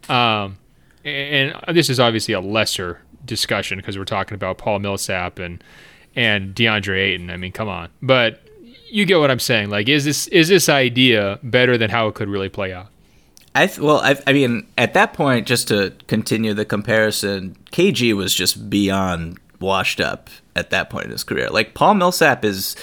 [0.10, 0.58] Um,
[1.04, 5.64] and, and this is obviously a lesser discussion because we're talking about Paul Millsap and
[6.16, 7.30] and DeAndre Ayton.
[7.30, 7.90] I mean, come on.
[8.02, 8.42] But
[8.90, 9.70] you get what I'm saying.
[9.70, 12.88] Like, is this is this idea better than how it could really play out?
[13.54, 18.14] I th- well, I, I mean, at that point, just to continue the comparison, KG
[18.14, 21.50] was just beyond washed up at that point in his career.
[21.50, 22.76] Like Paul Millsap is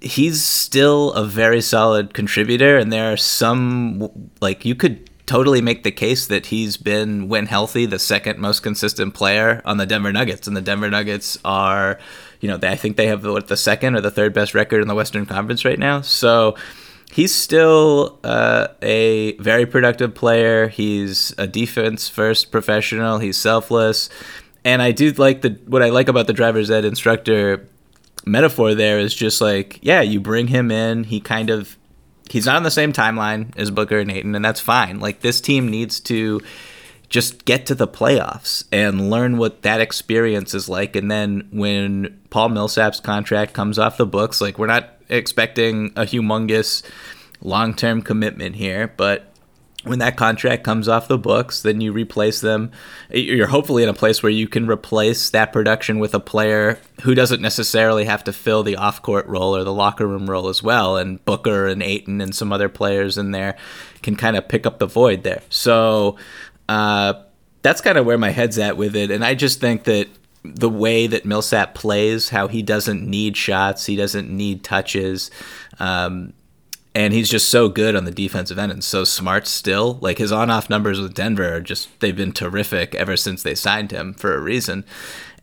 [0.00, 5.84] he's still a very solid contributor and there are some like you could totally make
[5.84, 10.12] the case that he's been when healthy the second most consistent player on the Denver
[10.12, 11.98] Nuggets and the Denver Nuggets are
[12.40, 14.82] you know they, I think they have what the second or the third best record
[14.82, 16.00] in the Western Conference right now.
[16.00, 16.56] So
[17.12, 20.68] he's still uh, a very productive player.
[20.68, 23.18] He's a defense first professional.
[23.18, 24.08] He's selfless
[24.64, 27.68] and I do like the what I like about the driver's ed instructor
[28.24, 31.76] metaphor there is just like yeah you bring him in he kind of
[32.32, 35.00] he's not on the same timeline as Booker and Ayton and that's fine.
[35.00, 36.40] Like this team needs to
[37.08, 40.96] just get to the playoffs and learn what that experience is like.
[40.96, 46.02] And then when Paul Millsap's contract comes off the books like we're not expecting a
[46.02, 46.82] humongous
[47.42, 49.31] long-term commitment here but
[49.84, 52.70] when that contract comes off the books, then you replace them.
[53.10, 57.14] You're hopefully in a place where you can replace that production with a player who
[57.14, 60.62] doesn't necessarily have to fill the off court role or the locker room role as
[60.62, 60.96] well.
[60.96, 63.56] And Booker and Ayton and some other players in there
[64.02, 65.42] can kind of pick up the void there.
[65.48, 66.16] So
[66.68, 67.14] uh,
[67.62, 69.10] that's kind of where my head's at with it.
[69.10, 70.08] And I just think that
[70.44, 75.30] the way that Millsap plays, how he doesn't need shots, he doesn't need touches.
[75.78, 76.34] Um,
[76.94, 79.98] and he's just so good on the defensive end and so smart still.
[80.00, 83.92] Like his on-off numbers with Denver are just they've been terrific ever since they signed
[83.92, 84.84] him for a reason.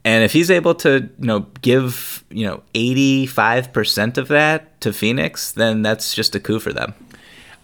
[0.06, 5.52] And if he's able to, you know, give, you know, 85% of that to Phoenix,
[5.52, 6.94] then that's just a coup for them.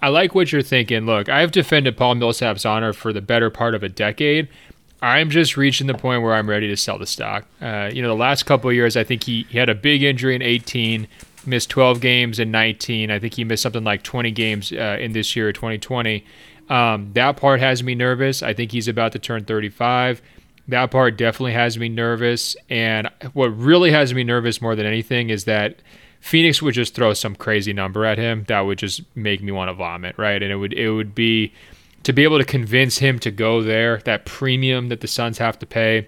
[0.01, 1.05] I like what you're thinking.
[1.05, 4.49] Look, I've defended Paul Millsap's honor for the better part of a decade.
[5.01, 7.45] I'm just reaching the point where I'm ready to sell the stock.
[7.61, 10.03] Uh, you know, the last couple of years, I think he, he had a big
[10.03, 11.07] injury in 18
[11.47, 13.11] missed 12 games in 19.
[13.11, 16.25] I think he missed something like 20 games uh, in this year, 2020.
[16.69, 18.41] Um, that part has me nervous.
[18.41, 20.21] I think he's about to turn 35.
[20.67, 22.55] That part definitely has me nervous.
[22.69, 25.75] And what really has me nervous more than anything is that
[26.19, 29.69] Phoenix would just throw some crazy number at him that would just make me want
[29.69, 30.41] to vomit, right?
[30.41, 31.53] And it would it would be
[32.01, 35.59] to be able to convince him to go there, that premium that the Suns have
[35.59, 36.07] to pay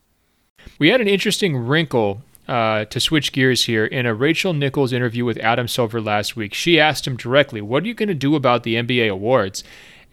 [0.81, 5.25] We had an interesting wrinkle uh, to switch gears here, in a Rachel Nichols interview
[5.25, 8.35] with Adam Silver last week, she asked him directly, What are you going to do
[8.35, 9.63] about the NBA awards?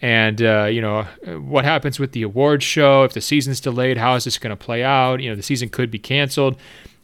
[0.02, 1.04] And, uh, you know,
[1.40, 3.06] what happens with the awards show?
[3.06, 5.22] If the season's delayed, how is this going to play out?
[5.22, 6.58] You know, the season could be canceled.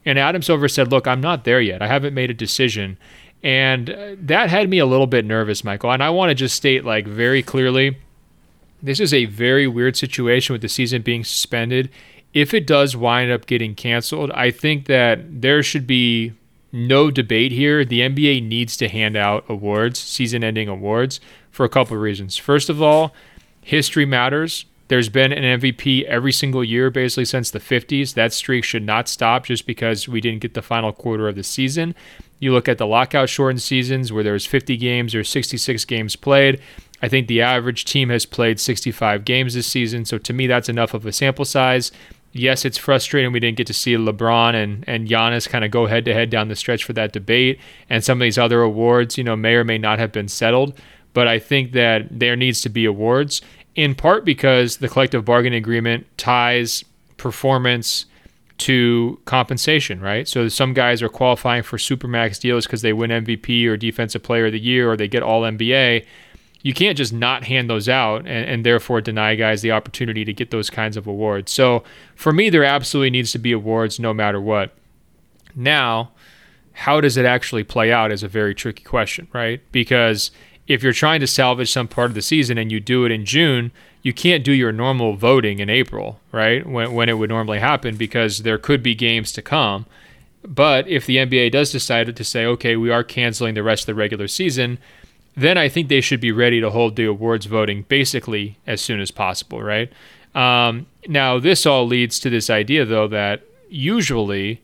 [0.05, 1.81] And Adam Silver said, Look, I'm not there yet.
[1.81, 2.97] I haven't made a decision.
[3.43, 5.91] And uh, that had me a little bit nervous, Michael.
[5.91, 7.97] And I want to just state, like, very clearly
[8.83, 11.89] this is a very weird situation with the season being suspended.
[12.33, 16.33] If it does wind up getting canceled, I think that there should be
[16.71, 17.83] no debate here.
[17.83, 21.19] The NBA needs to hand out awards, season ending awards,
[21.51, 22.37] for a couple of reasons.
[22.37, 23.13] First of all,
[23.61, 24.65] history matters.
[24.91, 28.13] There's been an MVP every single year basically since the 50s.
[28.15, 31.45] That streak should not stop just because we didn't get the final quarter of the
[31.45, 31.95] season.
[32.39, 36.59] You look at the lockout shortened seasons where there's 50 games or 66 games played.
[37.01, 40.03] I think the average team has played 65 games this season.
[40.03, 41.93] So to me, that's enough of a sample size.
[42.33, 45.85] Yes, it's frustrating we didn't get to see LeBron and, and Giannis kind of go
[45.85, 47.61] head to head down the stretch for that debate.
[47.89, 50.77] And some of these other awards, you know, may or may not have been settled.
[51.13, 53.41] But I think that there needs to be awards,
[53.75, 56.83] in part because the collective bargaining agreement ties
[57.17, 58.05] performance
[58.57, 60.27] to compensation, right?
[60.27, 64.47] So some guys are qualifying for supermax deals because they win MVP or Defensive Player
[64.47, 66.05] of the Year or they get All NBA
[66.63, 70.33] you can't just not hand those out and, and, therefore deny guys the opportunity to
[70.33, 71.51] get those kinds of awards.
[71.51, 71.83] So
[72.15, 74.73] for me, there absolutely needs to be awards no matter what.
[75.55, 76.11] Now,
[76.73, 79.61] how does it actually play out is a very tricky question, right?
[79.71, 80.31] Because
[80.71, 83.25] if you're trying to salvage some part of the season and you do it in
[83.25, 86.65] June, you can't do your normal voting in April, right?
[86.65, 89.85] When, when it would normally happen because there could be games to come.
[90.43, 93.87] But if the NBA does decide to say, okay, we are canceling the rest of
[93.87, 94.79] the regular season,
[95.35, 98.99] then I think they should be ready to hold the awards voting basically as soon
[98.99, 99.91] as possible, right?
[100.33, 104.61] Um, now, this all leads to this idea, though, that usually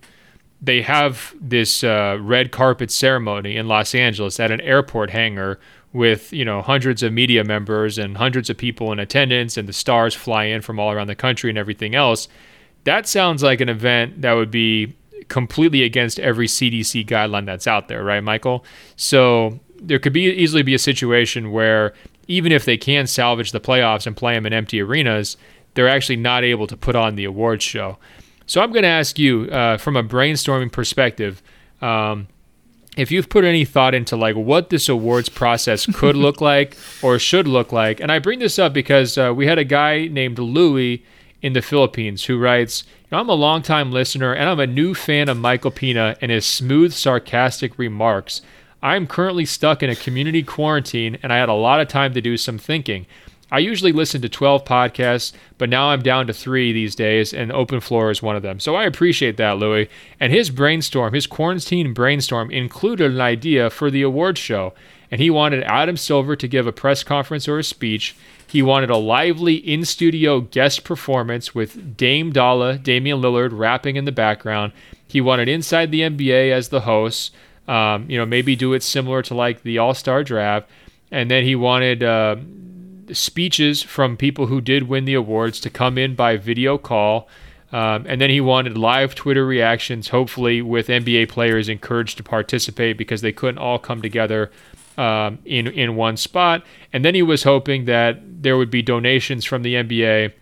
[0.62, 5.60] they have this uh, red carpet ceremony in Los Angeles at an airport hangar
[5.93, 9.73] with you know hundreds of media members and hundreds of people in attendance, and the
[9.73, 12.28] stars fly in from all around the country and everything else.
[12.84, 14.95] That sounds like an event that would be
[15.28, 18.63] completely against every CDC guideline that's out there, right, Michael?
[18.95, 21.93] So there could be easily be a situation where
[22.28, 25.38] even if they can salvage the playoffs and play them in empty arenas,
[25.73, 27.97] they're actually not able to put on the awards show.
[28.45, 31.41] So I'm going to ask you, uh, from a brainstorming perspective,
[31.82, 32.28] um,
[32.97, 37.17] if you've put any thought into like what this awards process could look like or
[37.19, 37.99] should look like.
[37.99, 41.05] And I bring this up because uh, we had a guy named Louis
[41.41, 45.38] in the Philippines who writes, I'm a longtime listener and I'm a new fan of
[45.38, 48.41] Michael Pina and his smooth, sarcastic remarks.
[48.81, 52.21] I'm currently stuck in a community quarantine and I had a lot of time to
[52.21, 53.05] do some thinking.
[53.51, 57.51] I usually listen to 12 podcasts, but now I'm down to three these days, and
[57.51, 58.60] Open Floor is one of them.
[58.60, 59.88] So I appreciate that, Louis.
[60.19, 64.73] And his brainstorm, his quarantine brainstorm, included an idea for the awards show.
[65.10, 68.15] And he wanted Adam Silver to give a press conference or a speech.
[68.45, 74.03] He wanted a lively in studio guest performance with Dame Dolla, Damian Lillard, rapping in
[74.03, 74.73] the background.
[75.07, 77.33] He wanted Inside the NBA as the host.
[77.67, 80.69] Um, you know, maybe do it similar to like the All Star draft.
[81.12, 82.36] And then he wanted uh,
[83.13, 87.28] speeches from people who did win the awards to come in by video call.
[87.72, 92.98] Um, and then he wanted live Twitter reactions, hopefully with NBA players encouraged to participate
[92.98, 94.52] because they couldn't all come together
[94.98, 96.63] um, in in one spot.
[96.93, 100.34] And then he was hoping that there would be donations from the NBA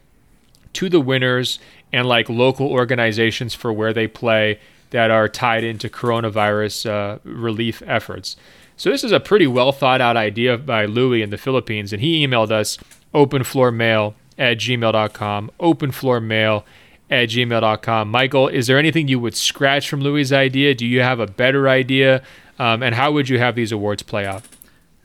[0.73, 1.59] to the winners
[1.91, 4.59] and like local organizations for where they play
[4.91, 8.35] that are tied into coronavirus uh, relief efforts.
[8.77, 12.01] So this is a pretty well thought out idea by Louis in the Philippines, and
[12.01, 12.77] he emailed us
[13.13, 16.63] openfloormail at gmail.com, openfloormail
[17.09, 18.11] at gmail.com.
[18.11, 20.73] Michael, is there anything you would scratch from Louis' idea?
[20.73, 22.21] Do you have a better idea?
[22.59, 24.43] Um, and how would you have these awards play out?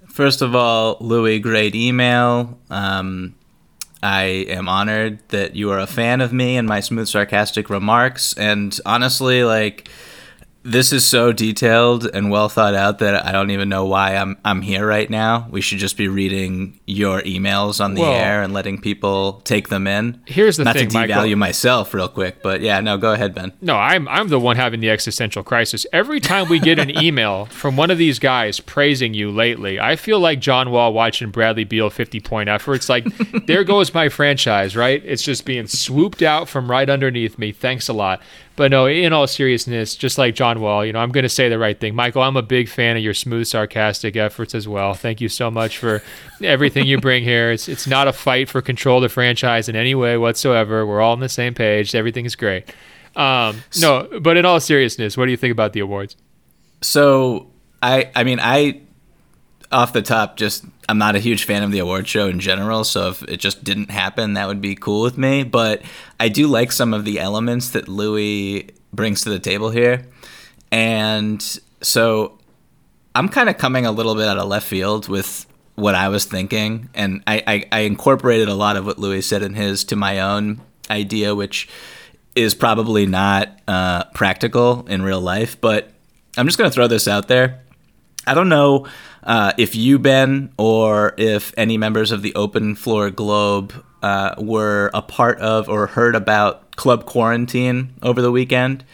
[0.07, 2.59] First of all, Louis, great email.
[2.69, 3.35] Um,
[4.03, 8.33] I am honored that you are a fan of me and my smooth, sarcastic remarks.
[8.37, 9.89] And honestly, like,
[10.63, 14.37] this is so detailed and well thought out that I don't even know why I'm
[14.45, 15.49] I'm here right now.
[15.51, 19.69] We should just be reading your emails on the well, air and letting people take
[19.69, 20.21] them in.
[20.27, 21.37] Here's the Not thing, to devalue Michael.
[21.37, 23.53] myself real quick, but yeah, no, go ahead, Ben.
[23.63, 25.87] No, I'm I'm the one having the existential crisis.
[25.93, 29.97] Every time we get an email from one of these guys praising you lately, I
[29.97, 32.89] feel like John Wall watching Bradley Beal 50 point efforts.
[32.89, 33.05] Like
[33.47, 35.03] there goes my franchise, right?
[35.07, 37.53] It's just being swooped out from right underneath me.
[37.53, 38.21] Thanks a lot.
[38.61, 41.49] But no, in all seriousness, just like John Wall, you know, I'm going to say
[41.49, 41.95] the right thing.
[41.95, 44.93] Michael, I'm a big fan of your smooth, sarcastic efforts as well.
[44.93, 46.03] Thank you so much for
[46.43, 47.53] everything you bring here.
[47.53, 50.85] It's it's not a fight for control of the franchise in any way whatsoever.
[50.85, 51.95] We're all on the same page.
[51.95, 52.71] Everything is great.
[53.17, 56.19] Um, no, but in all seriousness, what do you think about the awards?
[56.83, 57.51] So
[57.83, 58.83] I I mean I
[59.73, 62.83] off the top just I'm not a huge fan of the award show in general,
[62.83, 65.45] so if it just didn't happen, that would be cool with me.
[65.45, 65.83] But
[66.19, 70.05] I do like some of the elements that Louis brings to the table here.
[70.73, 71.41] And
[71.81, 72.39] so
[73.15, 76.25] I'm kind of coming a little bit out of left field with what I was
[76.25, 79.97] thinking, and I, I, I incorporated a lot of what Louis said in his to
[79.97, 80.61] my own
[80.91, 81.69] idea, which
[82.35, 85.61] is probably not uh, practical in real life.
[85.61, 85.93] But
[86.37, 87.63] I'm just going to throw this out there.
[88.27, 88.87] I don't know
[89.23, 94.91] uh, if you, Ben, or if any members of the Open Floor Globe uh, were
[94.95, 98.85] a part of or heard about Club Quarantine over the weekend.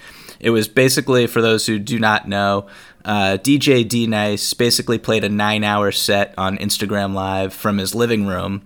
[0.41, 2.67] It was basically, for those who do not know,
[3.05, 7.95] uh, DJ D Nice basically played a nine hour set on Instagram Live from his
[7.95, 8.66] living room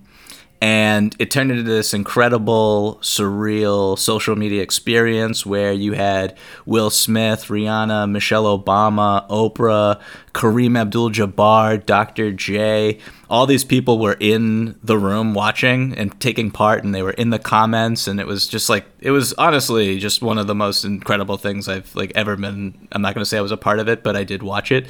[0.63, 6.37] and it turned into this incredible, surreal social media experience where you had
[6.67, 9.99] Will Smith, Rihanna, Michelle Obama, Oprah,
[10.35, 12.31] Kareem Abdul Jabbar, Dr.
[12.33, 12.99] J.
[13.31, 17.31] All these people were in the room watching and taking part, and they were in
[17.31, 20.85] the comments, and it was just like it was honestly just one of the most
[20.85, 22.87] incredible things I've like ever been.
[22.93, 24.71] I'm not going to say I was a part of it, but I did watch
[24.71, 24.89] it.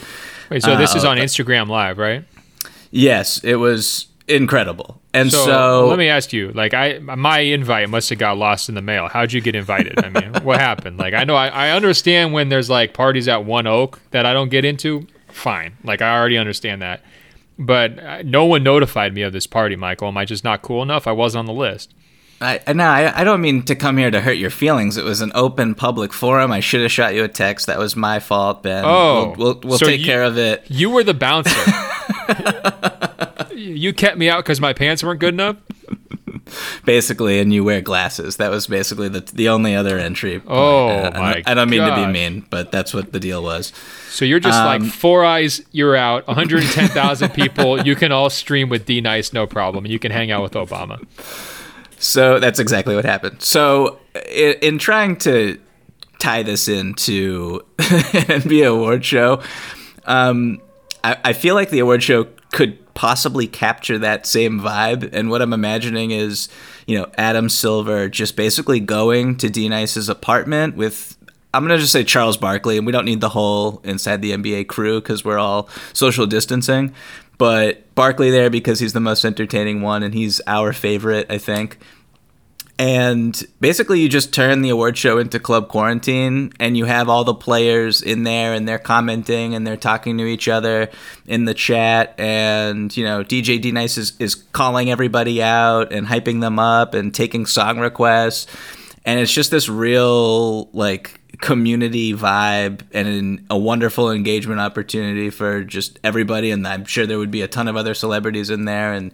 [0.51, 2.25] Wait, so uh, this is uh, on Instagram Live, right?
[2.91, 5.01] Yes, it was incredible.
[5.12, 8.68] And so, so, let me ask you, like I my invite must have got lost
[8.68, 9.09] in the mail.
[9.09, 10.03] How'd you get invited?
[10.05, 10.99] I mean, what happened?
[10.99, 14.33] Like I know I, I understand when there's like parties at One Oak that I
[14.33, 15.07] don't get into.
[15.28, 15.76] Fine.
[15.85, 17.03] Like I already understand that.
[17.59, 20.09] But uh, no one notified me of this party, Michael.
[20.09, 21.07] Am I just not cool enough?
[21.07, 21.93] I wasn't on the list.
[22.41, 24.97] I no, I, I don't mean to come here to hurt your feelings.
[24.97, 26.51] It was an open public forum.
[26.53, 27.66] I should have shot you a text.
[27.66, 28.83] That was my fault, Ben.
[28.87, 30.64] Oh, we'll we'll, we'll so take you, care of it.
[30.68, 31.51] You were the bouncer.
[33.61, 35.56] you kept me out because my pants weren't good enough.
[36.84, 38.36] basically, and you wear glasses.
[38.36, 40.42] That was basically the the only other entry.
[40.46, 41.42] Oh uh, my!
[41.46, 43.72] I, don't mean to be mean, but that's what the deal was.
[44.08, 45.62] So you're just um, like four eyes.
[45.72, 46.26] You're out.
[46.26, 47.80] 110,000 people.
[47.80, 49.86] You can all stream with D Nice, no problem.
[49.86, 51.04] You can hang out with Obama.
[51.98, 53.42] So that's exactly what happened.
[53.42, 53.98] So
[54.28, 55.61] in, in trying to
[56.18, 59.42] tie this into an NBA award show,
[60.06, 60.61] um,
[61.04, 65.09] I, I feel like the award show could possibly capture that same vibe.
[65.14, 66.51] And what I'm imagining is,
[66.86, 71.16] you know, Adam Silver just basically going to D Nice's apartment with
[71.55, 74.68] I'm gonna just say Charles Barkley, and we don't need the whole inside the NBA
[74.68, 76.94] crew because we're all social distancing.
[77.38, 81.78] But Barkley there because he's the most entertaining one, and he's our favorite, I think
[82.81, 87.24] and basically you just turn the award show into club quarantine and you have all
[87.24, 90.89] the players in there and they're commenting and they're talking to each other
[91.26, 92.18] in the chat.
[92.18, 96.95] And you know dj d nice is, is calling everybody out and hyping them up
[96.95, 98.47] and taking song requests.
[99.05, 106.01] And it's just this real like community vibe and a wonderful engagement opportunity for just
[106.03, 106.51] everybody.
[106.51, 108.95] And i'm sure there would be a ton of other celebrities in there.
[108.95, 109.12] And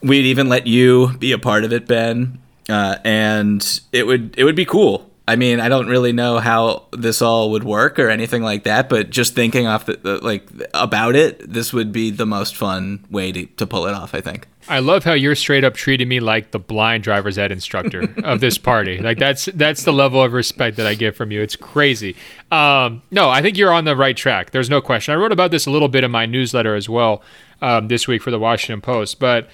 [0.00, 2.38] we'd even let you be a part of it ben
[2.68, 5.10] uh, and it would it would be cool.
[5.26, 8.88] I mean, I don't really know how this all would work or anything like that,
[8.88, 13.04] but just thinking off the, the like about it, this would be the most fun
[13.10, 14.14] way to, to pull it off.
[14.14, 14.48] I think.
[14.70, 18.40] I love how you're straight up treating me like the blind driver's ed instructor of
[18.40, 18.98] this party.
[18.98, 21.42] Like that's that's the level of respect that I get from you.
[21.42, 22.16] It's crazy.
[22.50, 24.50] Um, no, I think you're on the right track.
[24.50, 25.12] There's no question.
[25.12, 27.22] I wrote about this a little bit in my newsletter as well
[27.60, 29.48] um, this week for the Washington Post, but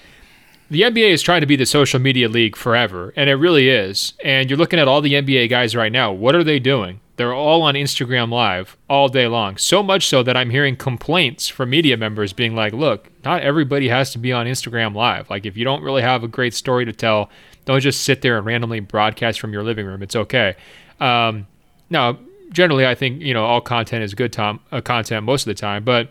[0.69, 4.13] the NBA is trying to be the social media league forever, and it really is.
[4.23, 6.11] And you're looking at all the NBA guys right now.
[6.11, 7.01] What are they doing?
[7.17, 9.57] They're all on Instagram Live all day long.
[9.57, 13.87] So much so that I'm hearing complaints from media members being like, look, not everybody
[13.87, 15.29] has to be on Instagram Live.
[15.29, 17.29] Like, if you don't really have a great story to tell,
[17.63, 20.03] don't just sit there and randomly broadcast from your living room.
[20.03, 20.55] It's okay.
[20.99, 21.47] Um,
[21.89, 22.17] now,
[22.51, 25.59] generally, I think, you know, all content is good tom- uh, content most of the
[25.59, 26.09] time, but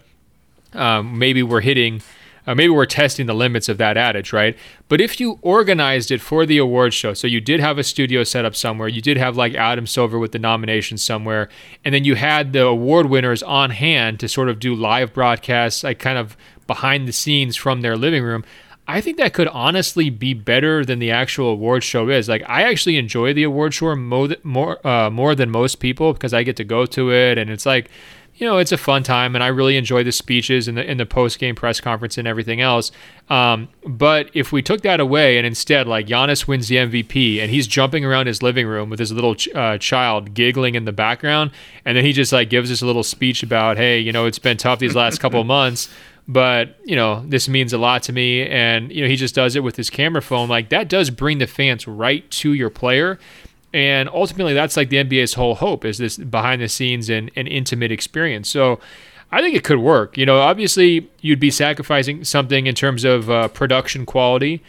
[0.73, 2.01] um, maybe we're hitting
[2.47, 4.57] uh, maybe we're testing the limits of that adage, right?
[4.88, 8.24] But if you organized it for the award show, so you did have a studio
[8.24, 11.49] set up somewhere, you did have like Adam Silver with the nominations somewhere,
[11.84, 15.84] and then you had the award winners on hand to sort of do live broadcasts,
[15.84, 16.36] like kind of
[16.66, 18.45] behind the scenes from their living room.
[18.86, 22.28] I think that could honestly be better than the actual award show is.
[22.28, 26.34] Like, I actually enjoy the award show more more uh, more than most people because
[26.34, 27.88] I get to go to it, and it's like
[28.37, 30.99] you know, it's a fun time, and I really enjoy the speeches and the in
[30.99, 32.91] the post game press conference and everything else.
[33.30, 37.51] Um, but if we took that away and instead, like Giannis wins the MVP and
[37.51, 40.93] he's jumping around his living room with his little ch- uh, child giggling in the
[40.93, 41.53] background,
[41.85, 44.41] and then he just like gives us a little speech about, hey, you know, it's
[44.41, 45.89] been tough these last couple of months
[46.26, 49.57] but you know this means a lot to me and you know he just does
[49.57, 53.18] it with his camera phone like that does bring the fans right to your player
[53.75, 57.49] And ultimately, that's like the NBA's whole hope is this behind the scenes and, and
[57.49, 58.49] intimate experience.
[58.49, 58.79] So
[59.33, 60.16] I think it could work.
[60.16, 64.62] You know, obviously, you'd be sacrificing something in terms of uh, production quality,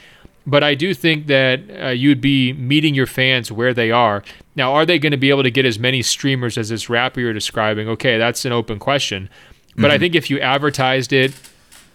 [0.47, 4.23] but I do think that uh, you'd be meeting your fans where they are.
[4.55, 7.19] Now, are they going to be able to get as many streamers as this rapper
[7.19, 7.87] you're describing?
[7.87, 9.29] Okay, that's an open question.
[9.75, 9.91] But mm-hmm.
[9.91, 11.31] I think if you advertised it,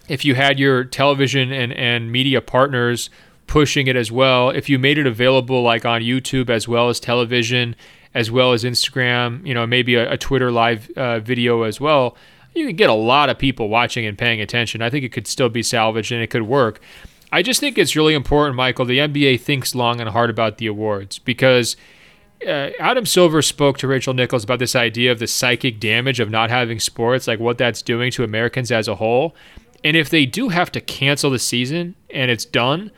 [0.07, 3.09] if you had your television and, and media partners
[3.51, 4.49] pushing it as well.
[4.49, 7.75] If you made it available like on YouTube as well as television,
[8.13, 12.15] as well as Instagram, you know, maybe a, a Twitter live uh, video as well,
[12.55, 14.81] you could get a lot of people watching and paying attention.
[14.81, 16.79] I think it could still be salvaged and it could work.
[17.33, 18.85] I just think it's really important, Michael.
[18.85, 21.75] The NBA thinks long and hard about the awards because
[22.47, 26.29] uh, Adam Silver spoke to Rachel Nichols about this idea of the psychic damage of
[26.29, 29.35] not having sports, like what that's doing to Americans as a whole.
[29.83, 32.91] And if they do have to cancel the season and it's done,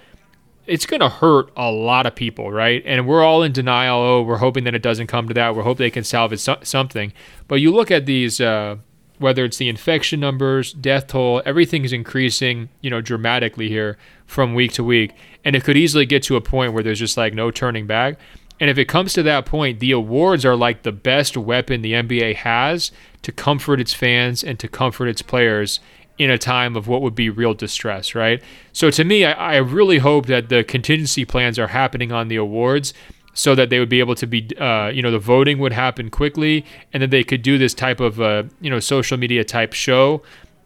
[0.65, 2.81] it's going to hurt a lot of people, right?
[2.85, 3.99] And we're all in denial.
[3.99, 5.55] Oh, we're hoping that it doesn't come to that.
[5.55, 7.11] We're hoping they can salvage so- something.
[7.47, 8.77] But you look at these, uh,
[9.19, 14.53] whether it's the infection numbers, death toll, everything is increasing, you know, dramatically here from
[14.53, 15.13] week to week.
[15.43, 18.17] And it could easily get to a point where there's just like no turning back.
[18.59, 21.93] And if it comes to that point, the awards are like the best weapon the
[21.93, 22.91] NBA has
[23.23, 25.79] to comfort its fans and to comfort its players
[26.17, 28.41] in a time of what would be real distress, right?
[28.71, 32.35] So to me, I, I, really hope that the contingency plans are happening on the
[32.35, 32.93] awards
[33.33, 36.11] so that they would be able to be, uh, you know, the voting would happen
[36.11, 39.73] quickly and that they could do this type of, uh, you know, social media type
[39.73, 40.21] show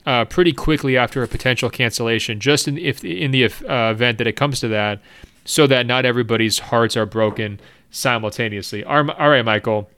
[0.05, 4.27] uh, pretty quickly after a potential cancellation, just in, if, in the uh, event that
[4.27, 4.99] it comes to that,
[5.45, 8.83] so that not everybody's hearts are broken simultaneously.
[8.83, 9.89] All right, Michael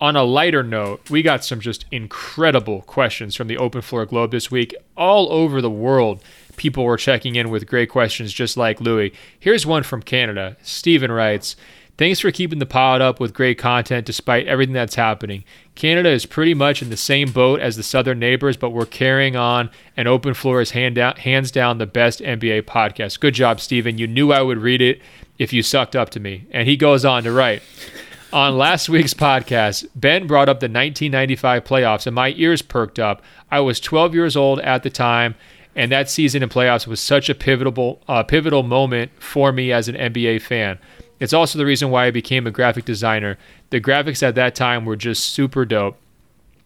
[0.00, 4.30] on a lighter note, we got some just incredible questions from the Open Floor Globe
[4.30, 4.74] this week.
[4.96, 6.22] All over the world,
[6.56, 9.12] people were checking in with great questions just like Louis.
[9.38, 10.56] Here's one from Canada.
[10.62, 11.54] Stephen writes,
[11.98, 15.44] Thanks for keeping the pod up with great content despite everything that's happening.
[15.74, 19.36] Canada is pretty much in the same boat as the southern neighbors, but we're carrying
[19.36, 23.20] on, and Open Floor is hand down, hands down the best NBA podcast.
[23.20, 23.98] Good job, Stephen.
[23.98, 25.02] You knew I would read it
[25.38, 26.46] if you sucked up to me.
[26.52, 27.62] And he goes on to write,
[28.32, 33.22] on last week's podcast, Ben brought up the 1995 playoffs, and my ears perked up.
[33.50, 35.34] I was 12 years old at the time,
[35.74, 39.88] and that season in playoffs was such a pivotal, uh, pivotal moment for me as
[39.88, 40.78] an NBA fan.
[41.18, 43.36] It's also the reason why I became a graphic designer.
[43.70, 45.96] The graphics at that time were just super dope.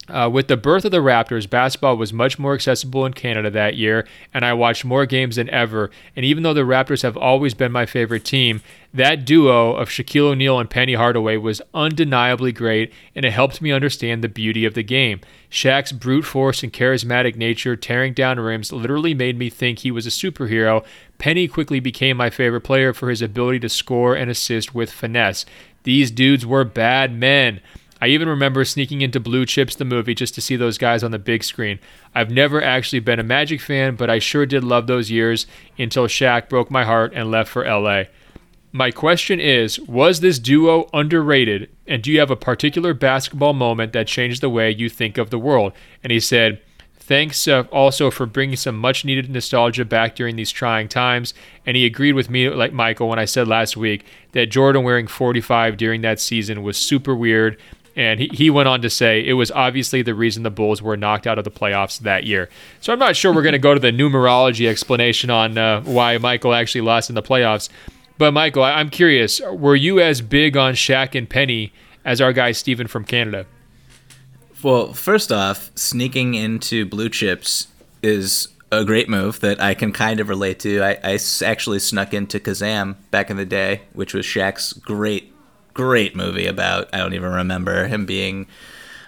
[0.09, 3.77] Uh, with the birth of the Raptors, basketball was much more accessible in Canada that
[3.77, 5.91] year, and I watched more games than ever.
[6.15, 8.61] And even though the Raptors have always been my favorite team,
[8.93, 13.73] that duo of Shaquille O'Neal and Penny Hardaway was undeniably great, and it helped me
[13.73, 15.21] understand the beauty of the game.
[15.51, 20.07] Shaq's brute force and charismatic nature tearing down rims literally made me think he was
[20.07, 20.85] a superhero.
[21.17, 25.47] Penny quickly became my favorite player for his ability to score and assist with finesse.
[25.85, 27.61] These dudes were bad men.
[28.05, 31.11] I even remember sneaking into Blue Chips, the movie, just to see those guys on
[31.11, 31.79] the big screen.
[32.15, 35.47] I've never actually been a Magic fan, but I sure did love those years
[35.79, 38.03] until Shaq broke my heart and left for LA.
[38.73, 41.71] My question is Was this duo underrated?
[41.87, 45.31] And do you have a particular basketball moment that changed the way you think of
[45.31, 45.73] the world?
[46.03, 46.61] And he said,
[46.99, 51.33] Thanks uh, also for bringing some much needed nostalgia back during these trying times.
[51.65, 55.07] And he agreed with me, like Michael, when I said last week that Jordan wearing
[55.07, 57.59] 45 during that season was super weird
[57.97, 60.97] and he, he went on to say it was obviously the reason the Bulls were
[60.97, 62.49] knocked out of the playoffs that year.
[62.81, 66.19] So I'm not sure we're going to go to the numerology explanation on uh, why
[66.19, 67.69] Michael actually lost in the playoffs.
[68.19, 71.73] But Michael, I, I'm curious, were you as big on Shaq and Penny
[72.05, 73.47] as our guy Stephen from Canada?
[74.63, 77.69] Well, first off, sneaking into blue chips
[78.03, 80.83] is a great move that I can kind of relate to.
[80.83, 85.34] I, I actually snuck into Kazam back in the day, which was Shaq's great
[85.75, 88.47] great movie about I don't even remember him being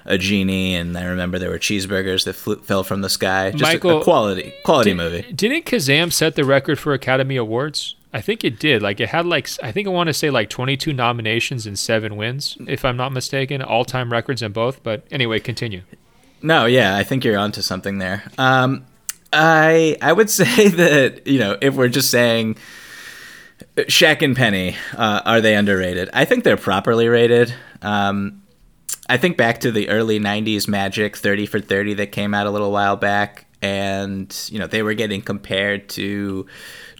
[0.04, 3.50] a genie, and I remember there were cheeseburgers that flew, fell from the sky.
[3.50, 5.32] Just Michael, a, a quality quality did, movie.
[5.32, 7.96] Didn't Kazam set the record for Academy Awards?
[8.12, 8.82] I think it did.
[8.82, 12.16] Like it had like I think I want to say like 22 nominations and seven
[12.16, 14.82] wins, if I'm not mistaken, all time records in both.
[14.82, 15.82] But anyway, continue.
[16.40, 18.22] No, yeah, I think you're onto something there.
[18.38, 18.86] Um,
[19.32, 22.56] I I would say that you know if we're just saying
[23.76, 26.10] Shaq and Penny, uh, are they underrated?
[26.12, 27.54] I think they're properly rated.
[27.82, 28.42] Um,
[29.08, 32.50] I think back to the early 90s Magic 30 for 30 that came out a
[32.50, 36.46] little while back, and, you know, they were getting compared to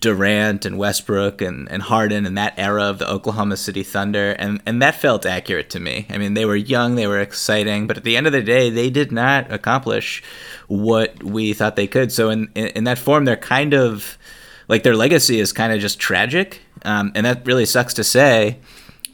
[0.01, 4.63] Durant and Westbrook and, and Harden and that era of the Oklahoma City Thunder, and,
[4.67, 6.07] and that felt accurate to me.
[6.11, 8.71] I mean, they were young, they were exciting, but at the end of the day,
[8.71, 10.23] they did not accomplish
[10.69, 12.13] what we thought they could.
[12.13, 14.17] So, in, in, in that form, they're kind of
[14.69, 18.59] like their legacy is kind of just tragic, um, and that really sucks to say.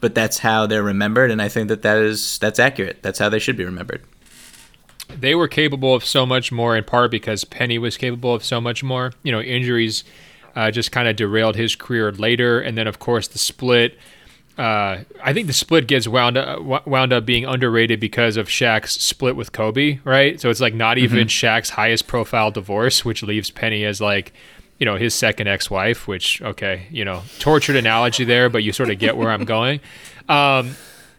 [0.03, 2.99] but that's how they're remembered, and I think that that is that's accurate.
[3.03, 4.03] That's how they should be remembered.
[5.09, 8.61] They were capable of so much more, in part because Penny was capable of so
[8.61, 9.13] much more.
[9.23, 10.03] You know, injuries
[10.57, 13.97] uh, just kind of derailed his career later, and then of course the split.
[14.59, 19.01] Uh, I think the split gets wound up, wound up being underrated because of Shaq's
[19.01, 20.39] split with Kobe, right?
[20.41, 21.27] So it's like not even mm-hmm.
[21.29, 24.35] Shaq's highest profile divorce, which leaves Penny as like
[24.79, 28.91] you know his second ex-wife which okay you know tortured analogy there but you sort
[28.91, 29.81] of get where i'm going.
[30.29, 30.77] Um,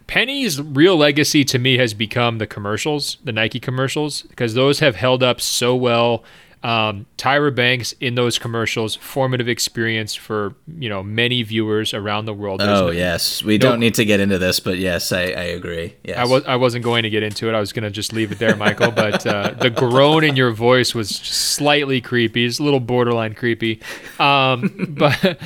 [0.08, 4.96] penny's real legacy to me has become the commercials the nike commercials because those have
[4.96, 6.24] held up so well
[6.64, 12.34] um, Tyra Banks in those commercials, formative experience for you know many viewers around the
[12.34, 12.62] world.
[12.62, 15.24] There's oh no, yes, we no, don't need to get into this, but yes, I,
[15.24, 15.96] I agree.
[16.04, 16.18] Yes.
[16.18, 17.54] I was I wasn't going to get into it.
[17.54, 18.92] I was going to just leave it there, Michael.
[18.96, 22.46] but uh, the groan in your voice was slightly creepy.
[22.46, 23.82] It's a little borderline creepy.
[24.18, 25.40] Um, but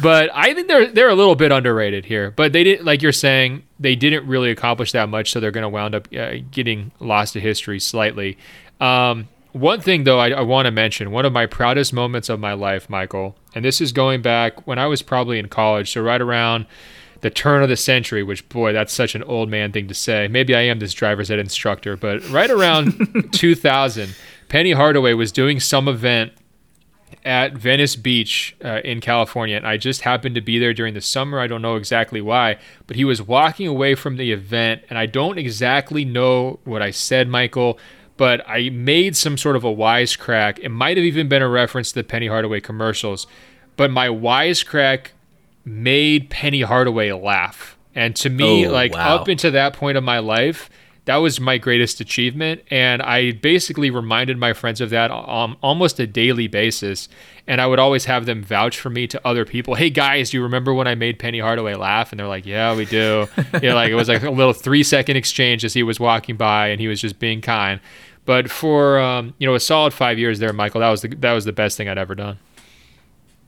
[0.00, 2.30] but I think they're they're a little bit underrated here.
[2.30, 5.62] But they didn't like you're saying they didn't really accomplish that much, so they're going
[5.62, 8.38] to wound up uh, getting lost to history slightly.
[8.80, 12.40] Um, one thing, though, I, I want to mention one of my proudest moments of
[12.40, 16.02] my life, Michael, and this is going back when I was probably in college, so
[16.02, 16.66] right around
[17.20, 20.26] the turn of the century, which, boy, that's such an old man thing to say.
[20.28, 24.14] Maybe I am this driver's ed instructor, but right around 2000,
[24.48, 26.32] Penny Hardaway was doing some event
[27.24, 31.00] at Venice Beach uh, in California, and I just happened to be there during the
[31.00, 31.38] summer.
[31.38, 35.06] I don't know exactly why, but he was walking away from the event, and I
[35.06, 37.78] don't exactly know what I said, Michael
[38.16, 40.58] but I made some sort of a wisecrack.
[40.58, 43.26] It might have even been a reference to the Penny Hardaway commercials,
[43.76, 45.08] but my wisecrack
[45.64, 47.76] made Penny Hardaway laugh.
[47.94, 49.16] And to me, oh, like wow.
[49.16, 50.70] up into that point of my life,
[51.04, 52.62] that was my greatest achievement.
[52.70, 57.08] And I basically reminded my friends of that on almost a daily basis.
[57.46, 59.74] And I would always have them vouch for me to other people.
[59.74, 62.12] Hey guys, do you remember when I made Penny Hardaway laugh?
[62.12, 63.26] And they're like, Yeah, we do.
[63.60, 66.68] yeah, like it was like a little three second exchange as he was walking by
[66.68, 67.80] and he was just being kind.
[68.24, 71.32] But for um, you know a solid five years there, Michael, that was the that
[71.32, 72.38] was the best thing I'd ever done.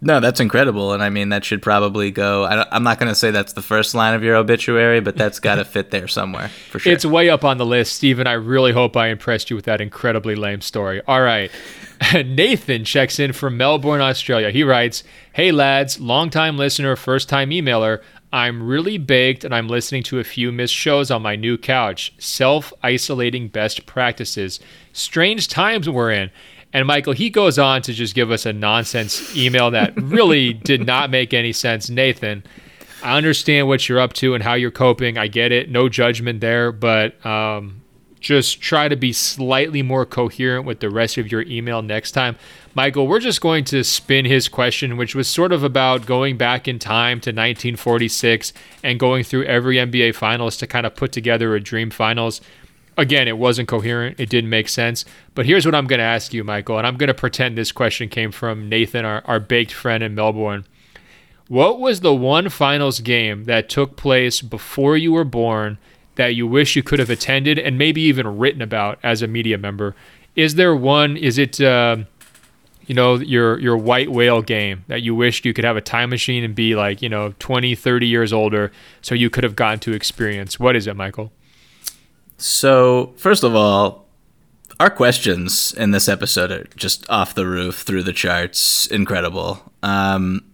[0.04, 2.44] No, that's incredible, and I mean that should probably go.
[2.44, 5.40] I am not going to say that's the first line of your obituary, but that's
[5.40, 6.92] got to fit there somewhere for sure.
[6.92, 8.26] It's way up on the list, Stephen.
[8.26, 11.00] I really hope I impressed you with that incredibly lame story.
[11.08, 11.50] All right,
[12.12, 14.50] Nathan checks in from Melbourne, Australia.
[14.50, 18.02] He writes, "Hey lads, long-time listener, first-time emailer.
[18.30, 22.12] I'm really baked and I'm listening to a few missed shows on my new couch.
[22.18, 24.58] Self isolating best practices.
[24.92, 26.30] Strange times we're in.
[26.74, 30.84] And Michael, he goes on to just give us a nonsense email that really did
[30.84, 31.88] not make any sense.
[31.88, 32.42] Nathan,
[33.02, 35.16] I understand what you're up to and how you're coping.
[35.16, 35.70] I get it.
[35.70, 36.72] No judgment there.
[36.72, 37.82] But um,
[38.18, 42.36] just try to be slightly more coherent with the rest of your email next time.
[42.74, 46.66] Michael, we're just going to spin his question, which was sort of about going back
[46.66, 48.52] in time to 1946
[48.82, 52.40] and going through every NBA finals to kind of put together a dream finals.
[52.96, 54.20] Again, it wasn't coherent.
[54.20, 55.04] It didn't make sense.
[55.34, 57.72] But here's what I'm going to ask you, Michael, and I'm going to pretend this
[57.72, 60.64] question came from Nathan, our, our baked friend in Melbourne.
[61.48, 65.78] What was the one finals game that took place before you were born
[66.14, 69.58] that you wish you could have attended and maybe even written about as a media
[69.58, 69.94] member?
[70.36, 71.16] Is there one?
[71.16, 71.98] Is it, uh,
[72.86, 76.10] you know, your your white whale game that you wished you could have a time
[76.10, 78.72] machine and be like, you know, 20, 30 years older
[79.02, 80.58] so you could have gotten to experience?
[80.58, 81.30] What is it, Michael?
[82.36, 84.06] So, first of all,
[84.80, 89.72] our questions in this episode are just off the roof, through the charts, incredible.
[89.82, 90.44] Um,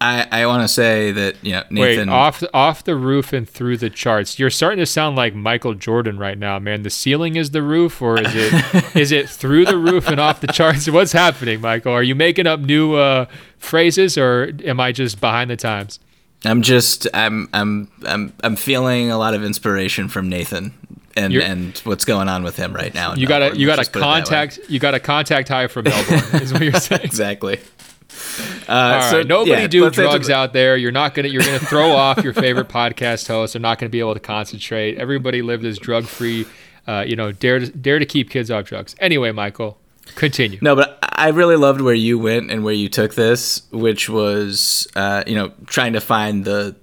[0.00, 2.08] I, I want to say that you know Nathan.
[2.08, 4.38] Wait, off off the roof and through the charts.
[4.38, 6.82] You're starting to sound like Michael Jordan right now, man.
[6.82, 10.40] The ceiling is the roof, or is it is it through the roof and off
[10.40, 10.90] the charts?
[10.90, 11.92] What's happening, Michael?
[11.92, 13.26] Are you making up new uh,
[13.56, 16.00] phrases, or am I just behind the times?
[16.44, 20.74] I'm just I'm I'm I'm I'm feeling a lot of inspiration from Nathan
[21.16, 23.14] and You're, and what's going on with him right now.
[23.14, 26.52] You got to you got to contact you got to contact high from Melbourne is
[26.52, 27.02] what you're saying.
[27.02, 27.58] exactly.
[27.58, 29.10] Uh, All right.
[29.10, 30.76] So, Nobody yeah, do drugs out there.
[30.76, 31.28] You're not gonna.
[31.28, 33.54] You're gonna throw off your favorite podcast host.
[33.54, 34.98] They're not gonna be able to concentrate.
[34.98, 36.46] Everybody live this drug free.
[36.86, 38.94] Uh, you know, dare to, dare to keep kids off drugs.
[39.00, 39.78] Anyway, Michael,
[40.14, 40.58] continue.
[40.62, 44.86] No, but I really loved where you went and where you took this, which was,
[44.96, 46.76] uh, you know, trying to find the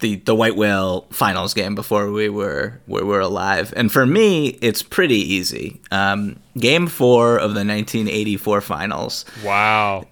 [0.00, 3.72] the the white whale finals game before we were we were alive.
[3.76, 5.80] And for me, it's pretty easy.
[5.90, 9.24] Um, game four of the 1984 finals.
[9.44, 10.06] Wow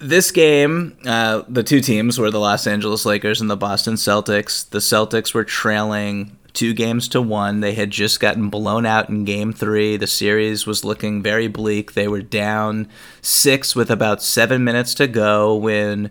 [0.00, 4.68] this game, uh, the two teams were the Los Angeles Lakers and the Boston Celtics.
[4.70, 7.60] The Celtics were trailing two games to one.
[7.60, 9.96] They had just gotten blown out in game three.
[9.96, 11.92] The series was looking very bleak.
[11.92, 12.88] They were down
[13.22, 16.10] six with about seven minutes to go when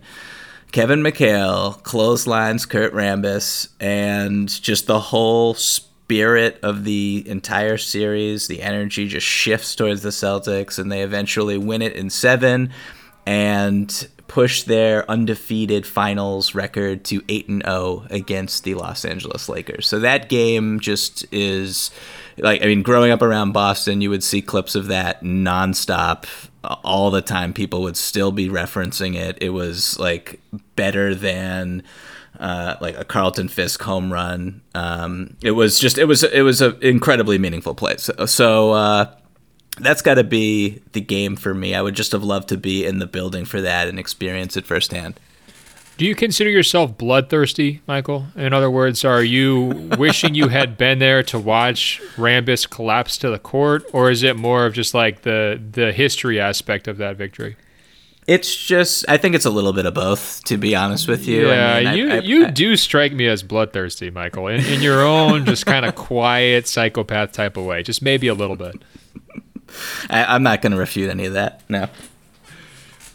[0.72, 8.62] Kevin McHale clotheslines Kurt Rambis, and just the whole spirit of the entire series, the
[8.62, 12.72] energy just shifts towards the Celtics, and they eventually win it in seven
[13.26, 19.88] and push their undefeated finals record to 8 and 0 against the Los Angeles Lakers.
[19.88, 21.90] So that game just is
[22.36, 26.26] like I mean growing up around Boston you would see clips of that nonstop
[26.62, 29.38] all the time people would still be referencing it.
[29.40, 30.40] It was like
[30.76, 31.82] better than
[32.38, 34.60] uh, like a Carlton Fisk home run.
[34.74, 37.96] Um, it was just it was it was an incredibly meaningful play.
[37.96, 39.14] So, so uh,
[39.80, 41.74] that's got to be the game for me.
[41.74, 44.66] I would just have loved to be in the building for that and experience it
[44.66, 45.18] firsthand.
[45.98, 48.26] Do you consider yourself bloodthirsty, Michael?
[48.36, 53.30] In other words, are you wishing you had been there to watch Rambis collapse to
[53.30, 57.16] the court, or is it more of just like the the history aspect of that
[57.16, 57.56] victory?
[58.28, 61.48] It's just, I think it's a little bit of both, to be honest with you.
[61.48, 64.82] Yeah, I mean, you I, I, you do strike me as bloodthirsty, Michael, in, in
[64.82, 68.76] your own just kind of quiet psychopath type of way, just maybe a little bit.
[70.10, 71.62] I, am not going to refute any of that.
[71.68, 71.88] No.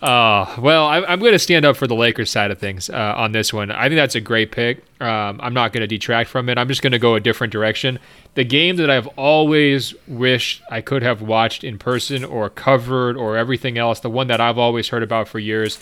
[0.03, 3.13] Uh, well, I, am going to stand up for the Lakers side of things uh,
[3.15, 3.71] on this one.
[3.71, 4.83] I think that's a great pick.
[4.99, 6.57] Um, I'm not going to detract from it.
[6.57, 7.99] I'm just going to go a different direction.
[8.35, 13.37] The game that I've always wished I could have watched in person or covered or
[13.37, 15.79] everything else, the one that I've always heard about for years,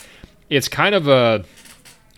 [0.48, 1.44] it's kind of a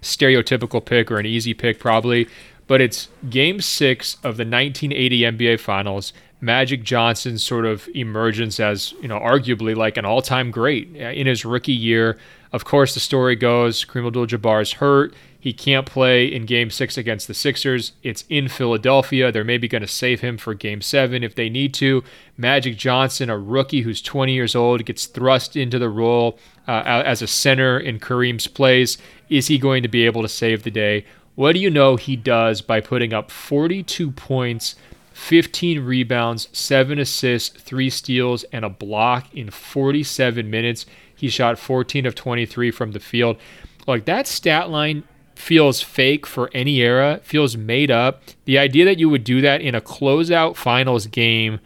[0.03, 2.29] stereotypical pick or an easy pick, probably,
[2.67, 6.13] but it's game six of the 1980 NBA Finals.
[6.45, 11.27] Magic Johnson's sort of emergence as, you know, arguably like an all-time great uh, in
[11.27, 12.19] his rookie year.
[12.53, 15.15] Of course, the story goes Kareem Abdul-Jabbar is hurt.
[15.41, 17.93] He can't play in Game Six against the Sixers.
[18.03, 19.31] It's in Philadelphia.
[19.31, 22.03] They're maybe going to save him for Game Seven if they need to.
[22.37, 27.21] Magic Johnson, a rookie who's 20 years old, gets thrust into the role uh, as
[27.21, 28.97] a center in Kareem's place.
[29.29, 31.05] Is he going to be able to save the day?
[31.35, 34.77] What do you know he does by putting up 42 points?
[35.15, 40.87] 15 rebounds, 7 assists, 3 steals, and a block in 47 minutes.
[41.15, 43.39] He shot 14 of 23 from the field.
[43.87, 45.05] Like that stat line
[45.37, 48.23] feels fake for any era, feels made up.
[48.45, 51.61] The idea that you would do that in a closeout finals game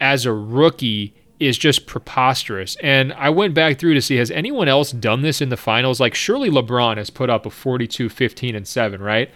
[0.00, 2.76] as a rookie is just preposterous.
[2.82, 5.98] And I went back through to see has anyone else done this in the finals?
[5.98, 9.28] Like surely LeBron has put up a 42, 15 and 7, right?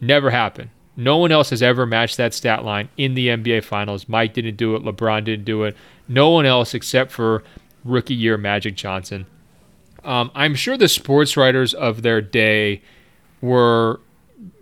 [0.00, 0.70] Never happened.
[0.96, 4.08] No one else has ever matched that stat line in the NBA Finals.
[4.08, 4.82] Mike didn't do it.
[4.82, 5.76] LeBron didn't do it.
[6.06, 7.42] No one else except for
[7.84, 9.26] rookie year Magic Johnson.
[10.04, 12.82] Um, I'm sure the sports writers of their day
[13.40, 14.00] were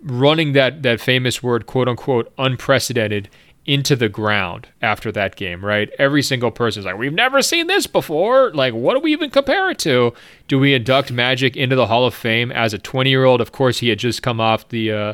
[0.01, 3.29] running that that famous word, quote unquote, unprecedented
[3.65, 5.89] into the ground after that game, right?
[5.97, 8.51] Every single person's like, we've never seen this before.
[8.53, 10.13] Like, what do we even compare it to?
[10.49, 13.39] Do we induct Magic into the Hall of Fame as a 20 year old?
[13.39, 15.13] Of course, he had just come off the uh,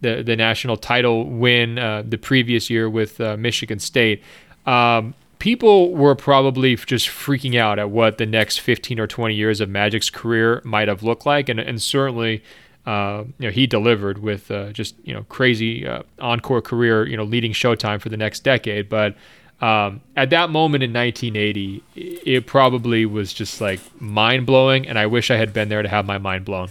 [0.00, 4.22] the the national title win uh, the previous year with uh, Michigan State.
[4.66, 9.60] Um, people were probably just freaking out at what the next 15 or 20 years
[9.60, 12.42] of Magic's career might have looked like, and and certainly.
[12.86, 17.14] Uh, you know, he delivered with uh, just you know crazy uh, encore career, you
[17.14, 18.88] know, leading Showtime for the next decade.
[18.88, 19.16] But
[19.60, 25.06] um, at that moment in 1980, it probably was just like mind blowing, and I
[25.06, 26.70] wish I had been there to have my mind blown.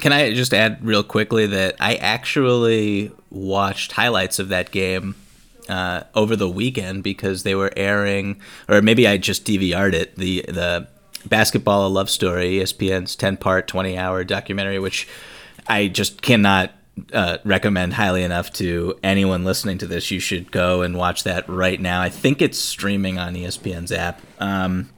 [0.00, 5.14] Can I just add real quickly that I actually watched highlights of that game
[5.68, 10.16] uh, over the weekend because they were airing, or maybe I just DVR'd it.
[10.16, 10.88] The the
[11.26, 15.06] basketball a love story, ESPN's ten part, twenty hour documentary, which
[15.66, 16.72] I just cannot
[17.12, 20.10] uh, recommend highly enough to anyone listening to this.
[20.10, 22.00] You should go and watch that right now.
[22.00, 24.20] I think it's streaming on ESPN's app.
[24.40, 24.90] Um,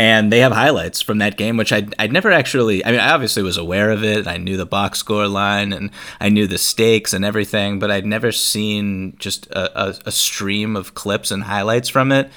[0.00, 2.82] and they have highlights from that game, which I'd, I'd never actually.
[2.82, 4.26] I mean, I obviously was aware of it.
[4.26, 8.06] I knew the box score line and I knew the stakes and everything, but I'd
[8.06, 12.30] never seen just a, a, a stream of clips and highlights from it.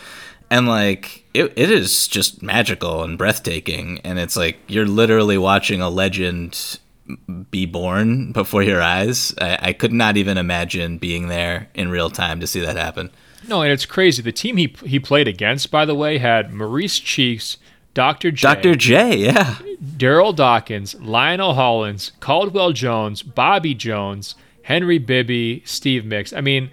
[0.50, 4.02] And like, it, it is just magical and breathtaking.
[4.04, 6.80] And it's like you're literally watching a legend
[7.50, 9.34] be born before your eyes.
[9.40, 13.10] I, I could not even imagine being there in real time to see that happen.
[13.48, 14.22] No, and it's crazy.
[14.22, 17.58] The team he he played against, by the way, had Maurice Cheeks,
[17.94, 18.32] Dr.
[18.32, 18.76] J, Dr.
[18.76, 26.34] J, yeah, Darryl Dawkins, Lionel Hollins, Caldwell Jones, Bobby Jones, Henry Bibby, Steve Mix.
[26.34, 26.72] I mean,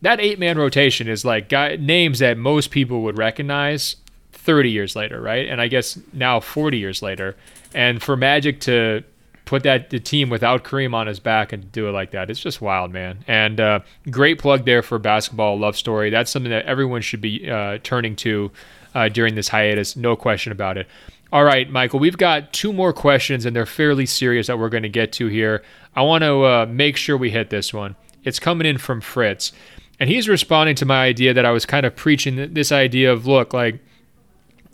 [0.00, 3.96] that eight man rotation is like guy, names that most people would recognize
[4.32, 5.48] 30 years later, right?
[5.48, 7.36] And I guess now 40 years later.
[7.74, 9.04] And for Magic to
[9.52, 12.30] put that the team without Kareem on his back and do it like that.
[12.30, 13.22] It's just wild, man.
[13.28, 13.80] And uh,
[14.10, 16.08] great plug there for basketball love story.
[16.08, 18.50] That's something that everyone should be uh, turning to
[18.94, 19.94] uh, during this hiatus.
[19.94, 20.86] No question about it.
[21.30, 24.84] All right, Michael, we've got two more questions, and they're fairly serious that we're going
[24.84, 25.62] to get to here.
[25.94, 27.94] I want to uh, make sure we hit this one.
[28.24, 29.52] It's coming in from Fritz,
[30.00, 33.26] and he's responding to my idea that I was kind of preaching this idea of
[33.26, 33.80] look, like,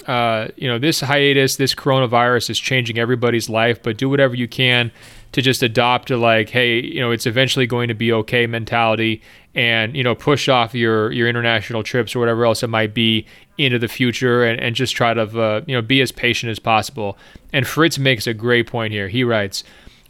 [0.09, 4.49] uh, you know, this hiatus, this coronavirus is changing everybody's life, but do whatever you
[4.49, 4.91] can
[5.33, 9.21] to just adopt a like, hey, you know, it's eventually going to be okay mentality
[9.55, 13.27] and, you know, push off your, your international trips or whatever else it might be
[13.59, 16.59] into the future and, and just try to, uh, you know, be as patient as
[16.59, 17.19] possible.
[17.53, 19.09] And Fritz makes a great point here.
[19.09, 19.63] He writes,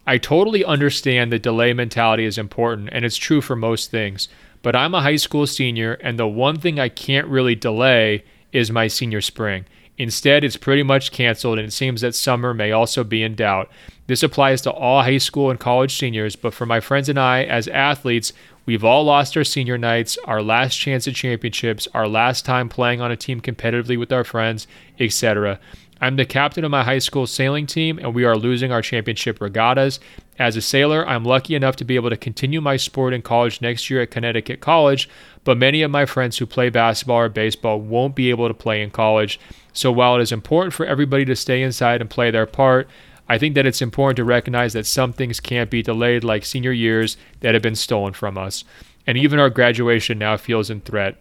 [0.06, 4.28] I totally understand that delay mentality is important and it's true for most things,
[4.62, 8.22] but I'm a high school senior and the one thing I can't really delay
[8.52, 9.64] is my senior spring.
[9.98, 13.68] Instead, it's pretty much canceled, and it seems that summer may also be in doubt.
[14.06, 17.42] This applies to all high school and college seniors, but for my friends and I,
[17.42, 18.32] as athletes,
[18.64, 23.00] we've all lost our senior nights, our last chance at championships, our last time playing
[23.00, 24.68] on a team competitively with our friends,
[25.00, 25.58] etc.
[26.00, 29.40] I'm the captain of my high school sailing team, and we are losing our championship
[29.40, 29.98] regattas.
[30.38, 33.60] As a sailor, I'm lucky enough to be able to continue my sport in college
[33.60, 35.08] next year at Connecticut College,
[35.42, 38.80] but many of my friends who play basketball or baseball won't be able to play
[38.80, 39.40] in college.
[39.72, 42.88] So while it is important for everybody to stay inside and play their part,
[43.28, 46.72] I think that it's important to recognize that some things can't be delayed, like senior
[46.72, 48.64] years that have been stolen from us.
[49.06, 51.16] And even our graduation now feels in threat.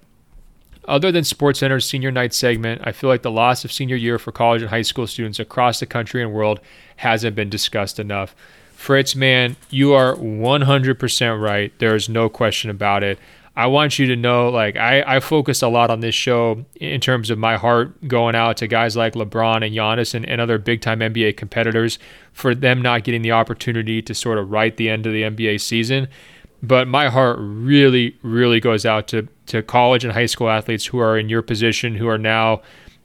[0.88, 4.32] Other than SportsCenter's senior night segment, I feel like the loss of senior year for
[4.32, 6.62] college and high school students across the country and world
[6.96, 8.34] hasn't been discussed enough.
[8.74, 11.74] Fritz, man, you are 100% right.
[11.80, 13.20] There is no question about it.
[13.58, 17.02] I want you to know, like, I, I focus a lot on this show in
[17.02, 20.60] terms of my heart going out to guys like LeBron and Giannis and, and other
[20.60, 21.98] big time NBA competitors
[22.34, 25.60] for them not getting the opportunity to sort of write the end of the NBA
[25.60, 26.08] season.
[26.62, 31.00] But my heart really, really goes out to, to college and high school athletes who
[31.00, 32.62] are in your position, who are now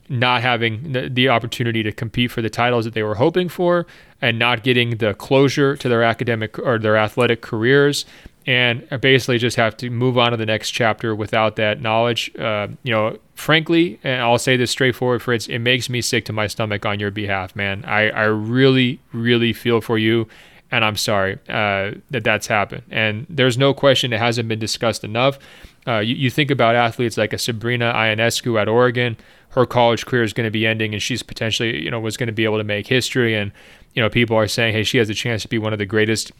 [0.08, 3.86] not having the, opportunity to compete for the titles that they were hoping for
[4.20, 8.04] and not getting the closure to their academic or their athletic careers
[8.46, 12.34] and basically just have to move on to the next chapter without that knowledge.
[12.36, 16.32] Uh, you know, frankly, and I'll say this straightforward, Fritz, it makes me sick to
[16.32, 17.84] my stomach on your behalf, man.
[17.84, 20.26] I, I really, really feel for you,
[20.70, 22.82] and I'm sorry uh, that that's happened.
[22.90, 25.38] And there's no question it hasn't been discussed enough.
[25.86, 29.16] Uh, you, you think about athletes like a Sabrina Ionescu at Oregon.
[29.50, 32.28] Her college career is going to be ending, and she's potentially, you know, was going
[32.28, 33.34] to be able to make history.
[33.34, 33.52] And
[33.94, 35.86] you know, people are saying, hey, she has a chance to be one of the
[35.86, 36.32] greatest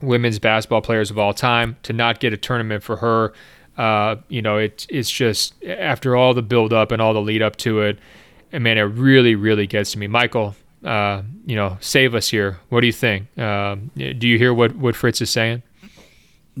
[0.00, 1.76] women's basketball players of all time.
[1.82, 3.32] To not get a tournament for her,
[3.76, 7.42] uh, you know, it, it's just after all the build up and all the lead
[7.42, 7.98] up to it,
[8.52, 10.06] and man, it really, really gets to me.
[10.06, 10.54] Michael,
[10.84, 12.58] uh, you know, save us here.
[12.68, 13.26] What do you think?
[13.38, 15.62] Uh, do you hear what, what Fritz is saying?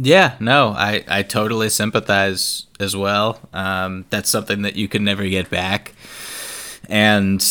[0.02, 3.38] Yeah, no, I, I totally sympathize as well.
[3.52, 5.92] Um, that's something that you can never get back.
[6.88, 7.44] And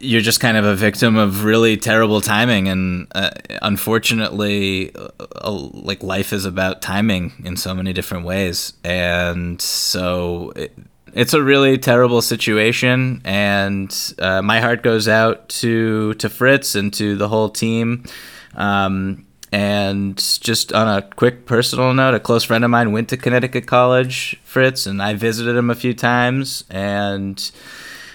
[0.00, 3.30] you're just kind of a victim of really terrible timing and uh,
[3.60, 10.76] unfortunately uh, like life is about timing in so many different ways and so it,
[11.12, 16.92] it's a really terrible situation and uh, my heart goes out to to Fritz and
[16.94, 18.02] to the whole team
[18.56, 23.18] um, and just on a quick personal note, a close friend of mine went to
[23.18, 26.64] Connecticut College, Fritz, and I visited him a few times.
[26.70, 27.50] And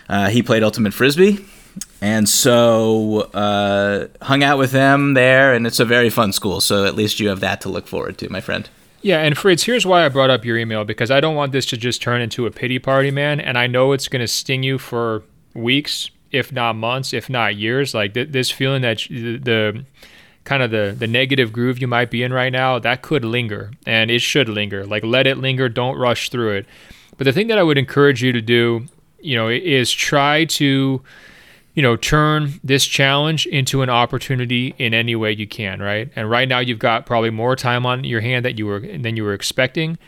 [0.10, 1.46] uh, he played ultimate frisbee,
[2.02, 6.60] and so uh, hung out with them there, and it's a very fun school.
[6.60, 8.68] So at least you have that to look forward to, my friend.
[9.02, 11.68] Yeah, and Fritz, here's why I brought up your email because I don't want this
[11.68, 13.40] to just turn into a pity party, man.
[13.40, 15.24] And I know it's going to sting you for
[15.54, 17.94] weeks, if not months, if not years.
[17.94, 19.86] Like th- this feeling that the, the
[20.48, 23.72] kind of the the negative groove you might be in right now, that could linger,
[23.86, 24.86] and it should linger.
[24.86, 25.68] Like let it linger.
[25.68, 26.66] Don't rush through it.
[27.18, 28.86] But the thing that I would encourage you to do,
[29.20, 31.02] you know, is try to
[31.78, 36.10] you know, turn this challenge into an opportunity in any way you can, right?
[36.16, 39.16] And right now you've got probably more time on your hand that you were than
[39.16, 40.00] you were expecting.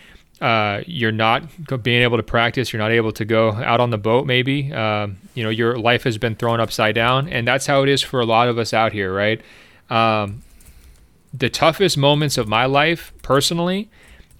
[0.42, 1.44] Uh, you're not
[1.84, 2.74] being able to practice.
[2.74, 4.26] You're not able to go out on the boat.
[4.26, 7.90] Maybe um, you know your life has been thrown upside down, and that's how it
[7.90, 9.40] is for a lot of us out here, right?
[9.90, 10.44] Um,
[11.34, 13.90] the toughest moments of my life, personally,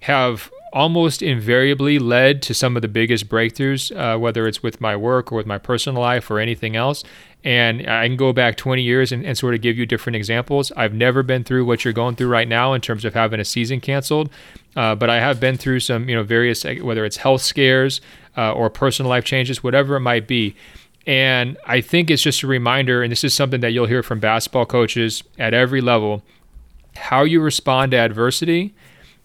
[0.00, 4.94] have almost invariably led to some of the biggest breakthroughs, uh, whether it's with my
[4.94, 7.02] work or with my personal life or anything else.
[7.42, 10.70] And I can go back 20 years and, and, sort of give you different examples.
[10.76, 13.44] I've never been through what you're going through right now in terms of having a
[13.46, 14.28] season canceled,
[14.76, 18.02] uh, but I have been through some, you know, various, whether it's health scares
[18.36, 20.54] uh, or personal life changes, whatever it might be.
[21.06, 24.20] And I think it's just a reminder, and this is something that you'll hear from
[24.20, 26.22] basketball coaches at every level
[26.96, 28.74] how you respond to adversity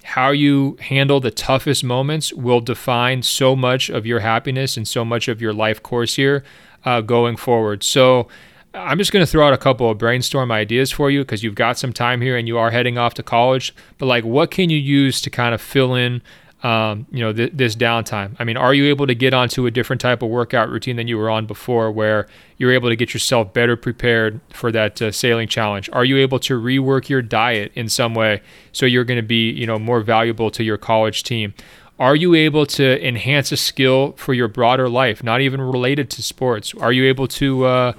[0.03, 5.03] how you handle the toughest moments will define so much of your happiness and so
[5.03, 6.43] much of your life course here.
[6.85, 7.83] uh, going forward.
[7.83, 8.27] So
[8.73, 11.55] I'm just going to throw out a couple of brainstorm ideas for you because you've
[11.55, 13.73] got some time here and you are heading off to college.
[13.97, 16.21] But like, what can you use to kind of fill in?
[16.65, 18.35] Um, you know, th- this downtime.
[18.39, 21.07] I mean, are you able to get onto a different type of workout routine than
[21.07, 22.25] you were on before, where
[22.57, 25.91] you're able to get yourself better prepared for that uh, sailing challenge?
[25.93, 28.41] Are you able to rework your diet in some way
[28.71, 31.53] so you're going to be, you know, more valuable to your college team?
[31.99, 36.23] Are you able to enhance a skill for your broader life, not even related to
[36.23, 36.73] sports?
[36.73, 37.93] Are you able to uh,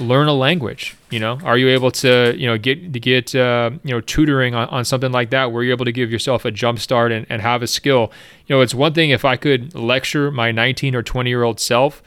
[0.00, 0.96] learn a language?
[1.10, 4.54] You know, are you able to you know get to get uh, you know tutoring
[4.54, 7.26] on, on something like that where you're able to give yourself a jump start and,
[7.28, 8.12] and have a skill?
[8.46, 11.60] You know, it's one thing if I could lecture my 19 or 20 year old
[11.60, 12.02] self,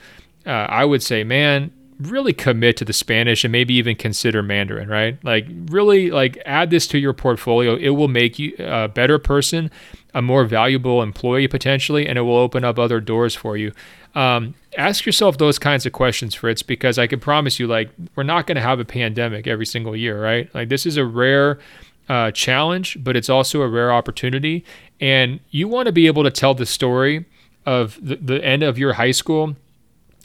[0.46, 4.88] uh, I would say, man, really commit to the Spanish and maybe even consider Mandarin,
[4.88, 5.18] right?
[5.24, 7.76] Like really like add this to your portfolio.
[7.76, 9.70] It will make you a better person,
[10.14, 13.72] a more valuable employee potentially, and it will open up other doors for you.
[14.16, 18.24] Um, ask yourself those kinds of questions, Fritz, because I can promise you, like, we're
[18.24, 20.54] not going to have a pandemic every single year, right?
[20.56, 21.60] Like, this is a rare
[22.08, 24.66] uh, challenge, but it's also a rare opportunity.
[25.00, 27.26] And you want to be able to tell the story
[27.66, 29.56] of the, the end of your high school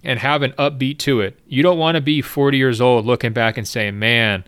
[0.02, 1.38] and have an upbeat to it.
[1.46, 4.44] You don't want to be 40 years old looking back and saying, man,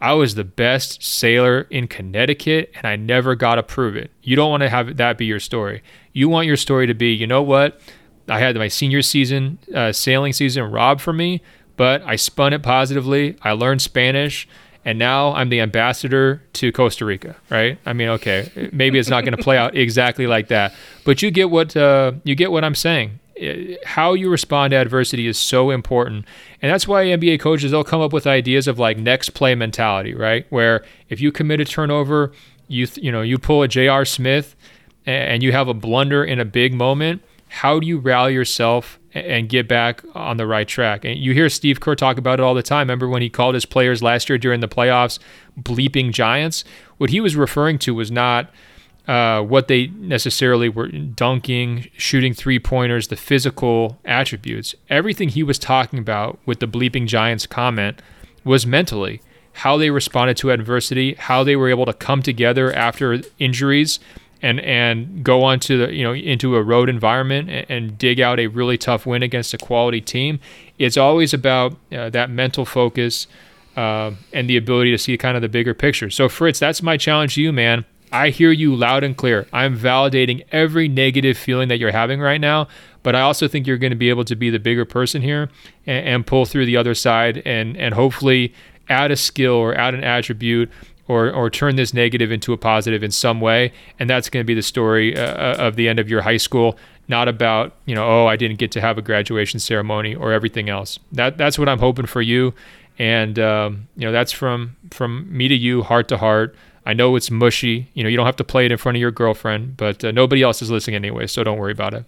[0.00, 4.10] I was the best sailor in Connecticut and I never got to prove it.
[4.22, 5.82] You don't want to have that be your story.
[6.12, 7.80] You want your story to be, you know what?
[8.28, 11.42] I had my senior season uh, sailing season robbed from me,
[11.76, 13.36] but I spun it positively.
[13.42, 14.48] I learned Spanish
[14.84, 17.78] and now I'm the ambassador to Costa Rica, right?
[17.84, 20.74] I mean, okay, maybe it's not going to play out exactly like that,
[21.04, 24.76] but you get what uh, you get what I'm saying Uh, how you respond to
[24.76, 26.24] adversity is so important.
[26.62, 30.14] And that's why NBA coaches, they'll come up with ideas of like next play mentality,
[30.14, 30.46] right?
[30.50, 32.32] Where if you commit a turnover,
[32.68, 34.04] you, you know, you pull a J.R.
[34.04, 34.56] Smith
[35.04, 39.48] and you have a blunder in a big moment, how do you rally yourself and
[39.48, 41.04] get back on the right track?
[41.04, 42.88] And you hear Steve Kerr talk about it all the time.
[42.88, 45.18] Remember when he called his players last year during the playoffs
[45.60, 46.64] bleeping giants?
[46.96, 48.50] What he was referring to was not–
[49.08, 54.74] uh, what they necessarily were dunking, shooting three pointers, the physical attributes.
[54.90, 58.02] Everything he was talking about with the bleeping Giants comment
[58.44, 59.20] was mentally
[59.52, 63.98] how they responded to adversity, how they were able to come together after injuries
[64.42, 68.20] and and go on to the you know into a road environment and, and dig
[68.20, 70.40] out a really tough win against a quality team.
[70.78, 73.28] It's always about uh, that mental focus
[73.76, 76.10] uh, and the ability to see kind of the bigger picture.
[76.10, 77.86] So Fritz, that's my challenge to you, man
[78.16, 79.46] I hear you loud and clear.
[79.52, 82.66] I'm validating every negative feeling that you're having right now,
[83.02, 85.50] but I also think you're going to be able to be the bigger person here
[85.86, 88.54] and, and, pull through the other side and and hopefully
[88.88, 90.70] add a skill or add an attribute
[91.08, 93.70] or or turn this negative into a positive in some way.
[93.98, 96.38] And that's going to be the story uh, uh, of the end of your high
[96.38, 100.32] school, not about you know oh I didn't get to have a graduation ceremony or
[100.32, 100.98] everything else.
[101.12, 102.54] That that's what I'm hoping for you.
[102.98, 106.56] And um, you know that's from from me to you, heart to heart.
[106.86, 107.90] I know it's mushy.
[107.94, 110.12] You know, you don't have to play it in front of your girlfriend, but uh,
[110.12, 112.04] nobody else is listening anyway, so don't worry about it.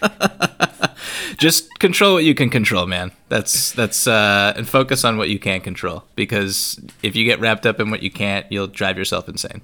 [1.36, 3.12] Just control what you can control, man.
[3.28, 7.66] That's that's uh, and focus on what you can control because if you get wrapped
[7.66, 9.62] up in what you can't, you'll drive yourself insane.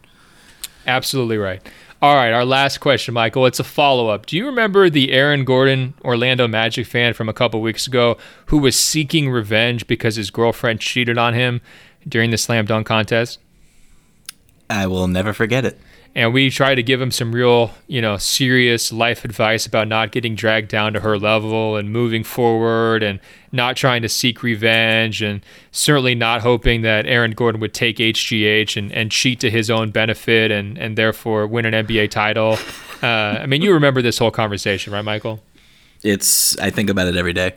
[0.87, 1.63] Absolutely right.
[2.03, 3.47] All right, our last question, Michael.
[3.47, 4.27] It's a follow up.
[4.27, 8.59] Do you remember the Aaron Gordon Orlando Magic fan from a couple weeks ago who
[8.59, 11.63] was seeking revenge because his girlfriend cheated on him
[12.07, 13.39] during the slam dunk contest.
[14.69, 15.79] I will never forget it.
[16.17, 20.13] And we tried to give him some real, you know, serious life advice about not
[20.13, 23.21] getting dragged down to her level and moving forward and
[23.53, 28.79] not trying to seek revenge and certainly not hoping that Aaron Gordon would take HGH
[28.79, 32.59] and, and cheat to his own benefit and, and therefore win an NBA title.
[33.03, 35.43] Uh, I mean, you remember this whole conversation, right, Michael?
[36.03, 37.53] It's, I think about it every day.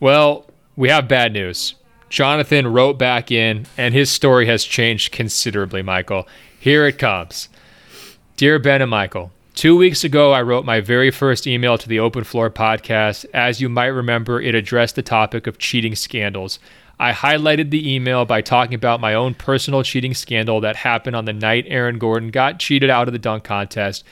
[0.00, 0.44] Well,
[0.76, 1.76] we have bad news.
[2.10, 6.26] Jonathan wrote back in, and his story has changed considerably, Michael.
[6.58, 7.48] Here it comes.
[8.36, 12.00] Dear Ben and Michael, two weeks ago, I wrote my very first email to the
[12.00, 13.26] Open Floor podcast.
[13.32, 16.58] As you might remember, it addressed the topic of cheating scandals.
[16.98, 21.26] I highlighted the email by talking about my own personal cheating scandal that happened on
[21.26, 24.04] the night Aaron Gordon got cheated out of the dunk contest.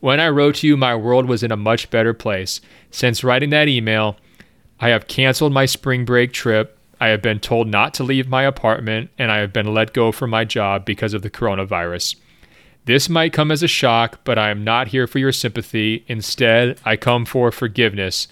[0.00, 2.60] When I wrote to you, my world was in a much better place.
[2.90, 4.18] Since writing that email,
[4.78, 8.42] I have canceled my spring break trip I have been told not to leave my
[8.42, 12.16] apartment, and I have been let go from my job because of the coronavirus.
[12.86, 16.04] This might come as a shock, but I am not here for your sympathy.
[16.06, 18.28] Instead, I come for forgiveness.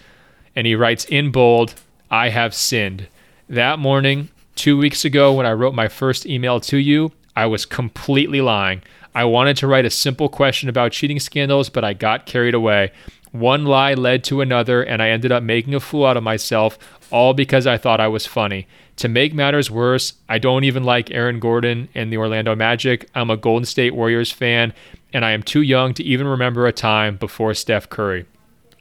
[0.54, 1.74] And he writes in bold,
[2.10, 3.08] I have sinned.
[3.48, 7.66] That morning, two weeks ago, when I wrote my first email to you, I was
[7.66, 8.82] completely lying.
[9.14, 12.92] I wanted to write a simple question about cheating scandals, but I got carried away.
[13.34, 16.78] One lie led to another, and I ended up making a fool out of myself,
[17.10, 18.68] all because I thought I was funny.
[18.98, 23.10] To make matters worse, I don't even like Aaron Gordon and the Orlando Magic.
[23.12, 24.72] I'm a Golden State Warriors fan,
[25.12, 28.24] and I am too young to even remember a time before Steph Curry.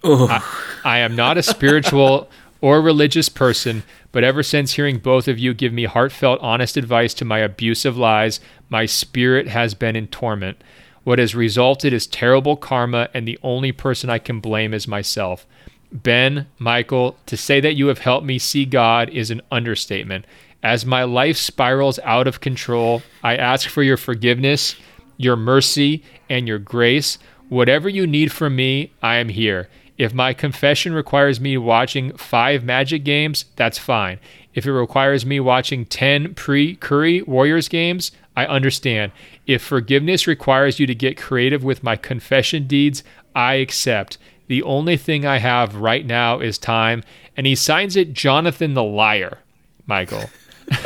[0.04, 0.28] Oh.
[0.30, 0.44] I,
[0.86, 2.30] I am not a spiritual
[2.62, 3.82] or religious person,
[4.12, 7.98] but ever since hearing both of you give me heartfelt, honest advice to my abusive
[7.98, 8.40] lies,
[8.70, 10.64] my spirit has been in torment.
[11.04, 15.46] What has resulted is terrible karma, and the only person I can blame is myself.
[15.92, 20.26] Ben, Michael, to say that you have helped me see God is an understatement.
[20.64, 24.76] As my life spirals out of control, I ask for your forgiveness,
[25.18, 27.20] your mercy, and your grace.
[27.50, 29.70] Whatever you need from me, I am here.
[29.98, 34.20] If my confession requires me watching five Magic games, that's fine.
[34.56, 39.12] If it requires me watching 10 pre Curry Warriors games, I understand.
[39.46, 43.04] If forgiveness requires you to get creative with my confession deeds,
[43.36, 44.18] I accept.
[44.48, 47.04] The only thing I have right now is time.
[47.38, 49.40] And he signs it Jonathan the Liar,
[49.86, 50.30] Michael.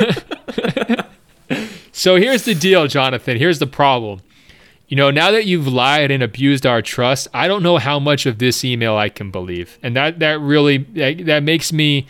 [1.92, 3.36] so here's the deal, Jonathan.
[3.36, 4.20] Here's the problem.
[4.88, 8.24] You know, now that you've lied and abused our trust, I don't know how much
[8.24, 9.78] of this email I can believe.
[9.82, 12.06] And that, that really, that, that makes me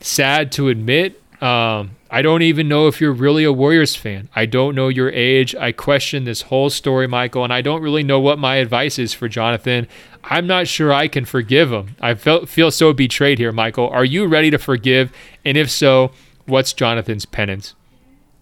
[0.00, 1.22] sad to admit.
[1.40, 4.30] Um, I don't even know if you're really a Warriors fan.
[4.34, 5.54] I don't know your age.
[5.54, 9.12] I question this whole story, Michael, and I don't really know what my advice is
[9.12, 9.86] for Jonathan.
[10.24, 11.94] I'm not sure I can forgive him.
[12.00, 13.90] I felt, feel so betrayed here, Michael.
[13.90, 15.12] Are you ready to forgive?
[15.44, 16.10] And if so,
[16.46, 17.74] what's Jonathan's penance?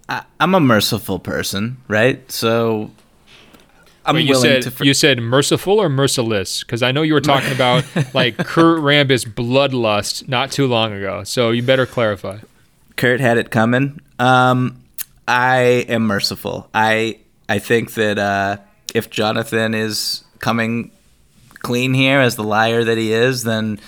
[0.09, 2.31] I, am a merciful person, right?
[2.31, 2.93] So
[4.07, 4.71] I'm Wait, you willing said, to.
[4.71, 6.63] For- you said merciful or merciless?
[6.63, 11.25] Because I know you were talking about like Kurt Rambis bloodlust not too long ago.
[11.25, 12.39] So you better clarify.
[12.97, 14.01] Kurt had it coming.
[14.19, 14.83] Um,
[15.27, 16.69] I am merciful.
[16.75, 17.19] I
[17.49, 18.59] I think that uh,
[18.95, 20.91] if Jonathan is coming
[21.61, 23.81] clean here as the liar that he is, then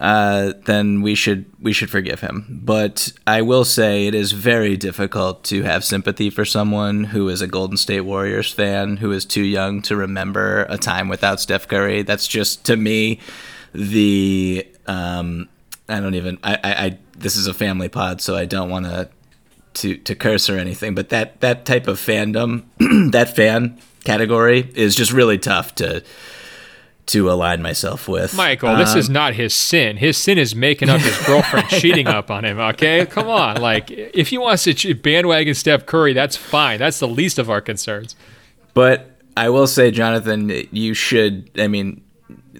[0.00, 2.60] uh, then we should we should forgive him.
[2.64, 7.40] But I will say it is very difficult to have sympathy for someone who is
[7.40, 11.66] a Golden State Warriors fan who is too young to remember a time without Steph
[11.66, 12.02] Curry.
[12.02, 13.18] That's just to me
[13.72, 15.48] the um,
[15.88, 18.86] I don't even I, I, I this is a family pod, so I don't want
[18.86, 19.08] to
[19.74, 20.94] to to curse or anything.
[20.94, 22.64] But that that type of fandom,
[23.12, 26.02] that fan category is just really tough to
[27.08, 28.34] to align myself with.
[28.34, 29.96] Michael, this is um, not his sin.
[29.96, 32.58] His sin is making up his girlfriend cheating up on him.
[32.58, 33.60] Okay, come on.
[33.62, 36.78] Like, if he wants to bandwagon Steph Curry, that's fine.
[36.78, 38.14] That's the least of our concerns.
[38.74, 41.50] But I will say, Jonathan, you should.
[41.58, 42.04] I mean,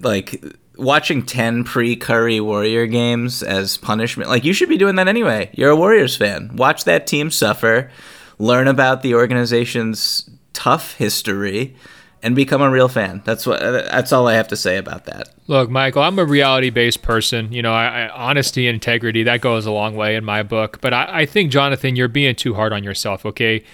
[0.00, 0.42] like
[0.78, 4.30] watching 10 pre-Curry Warrior games as punishment.
[4.30, 5.50] Like you should be doing that anyway.
[5.52, 6.56] You're a Warriors fan.
[6.56, 7.90] Watch that team suffer,
[8.38, 11.76] learn about the organization's tough history
[12.22, 13.22] and become a real fan.
[13.24, 15.28] That's what that's all I have to say about that.
[15.46, 17.52] Look, Michael, I'm a reality-based person.
[17.52, 20.80] You know, I, I, honesty integrity that goes a long way in my book.
[20.80, 23.24] But I, I think, Jonathan, you're being too hard on yourself.
[23.24, 23.64] Okay,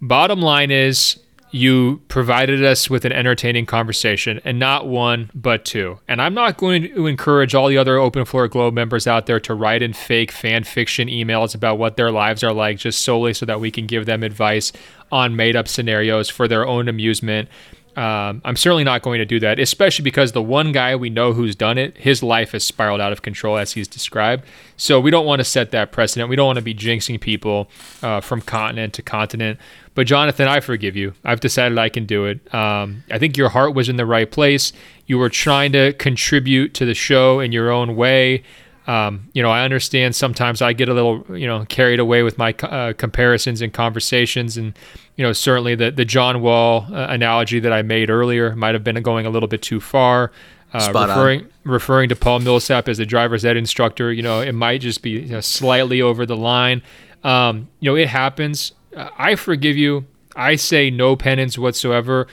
[0.00, 1.18] bottom line is
[1.54, 6.00] you provided us with an entertaining conversation, and not one, but two.
[6.08, 9.38] And I'm not going to encourage all the other Open Floor Globe members out there
[9.38, 13.34] to write in fake fan fiction emails about what their lives are like just solely
[13.34, 14.72] so that we can give them advice
[15.12, 17.48] on made up scenarios for their own amusement.
[17.96, 21.32] Um, I'm certainly not going to do that, especially because the one guy we know
[21.32, 24.44] who's done it, his life has spiraled out of control as he's described.
[24.76, 26.28] So we don't want to set that precedent.
[26.28, 27.70] We don't want to be jinxing people
[28.02, 29.60] uh, from continent to continent.
[29.94, 31.14] But Jonathan, I forgive you.
[31.24, 32.52] I've decided I can do it.
[32.52, 34.72] Um, I think your heart was in the right place.
[35.06, 38.42] You were trying to contribute to the show in your own way.
[38.86, 42.36] Um, you know, I understand sometimes I get a little, you know, carried away with
[42.36, 44.76] my uh, comparisons and conversations, and
[45.16, 48.84] you know, certainly the the John Wall uh, analogy that I made earlier might have
[48.84, 50.32] been going a little bit too far.
[50.74, 51.50] Uh, referring on.
[51.64, 55.10] referring to Paul Millsap as a driver's ed instructor, you know, it might just be
[55.10, 56.82] you know, slightly over the line.
[57.22, 58.72] Um, you know, it happens.
[58.96, 60.04] I forgive you.
[60.36, 62.26] I say no penance whatsoever.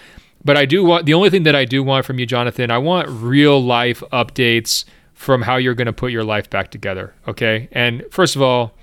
[0.44, 2.72] But I do want the only thing that I do want from you, Jonathan.
[2.72, 4.86] I want real life updates
[5.22, 7.14] from how you're going to put your life back together.
[7.28, 7.70] Okay.
[7.74, 8.74] And first of all,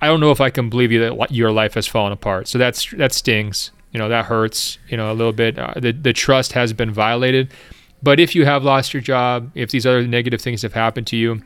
[0.00, 2.46] I don't know if I can believe you that your life has fallen apart.
[2.46, 3.72] So that's that stings.
[3.90, 4.78] You know that hurts.
[4.88, 5.58] You know a little bit.
[5.58, 7.52] Uh, the the trust has been violated.
[8.04, 11.16] But if you have lost your job, if these other negative things have happened to
[11.16, 11.42] you,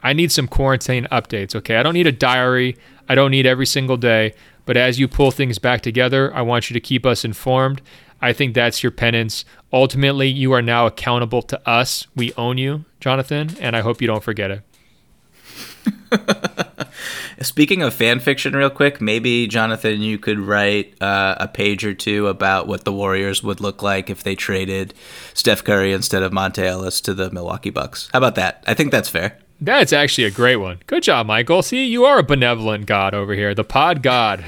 [0.00, 1.56] I need some quarantine updates.
[1.56, 1.74] Okay.
[1.74, 2.76] I don't need a diary.
[3.08, 4.32] I don't need every single day.
[4.64, 7.82] But as you pull things back together, I want you to keep us informed.
[8.20, 9.44] I think that's your penance.
[9.72, 12.06] Ultimately, you are now accountable to us.
[12.14, 14.62] We own you, Jonathan, and I hope you don't forget it.
[17.42, 21.94] Speaking of fan fiction, real quick, maybe Jonathan, you could write uh, a page or
[21.94, 24.94] two about what the Warriors would look like if they traded
[25.34, 28.08] Steph Curry instead of Monta Ellis to the Milwaukee Bucks.
[28.12, 28.64] How about that?
[28.66, 29.38] I think that's fair.
[29.60, 30.80] That's actually a great one.
[30.86, 31.62] Good job, Michael.
[31.62, 34.44] See, you are a benevolent god over here, the pod god.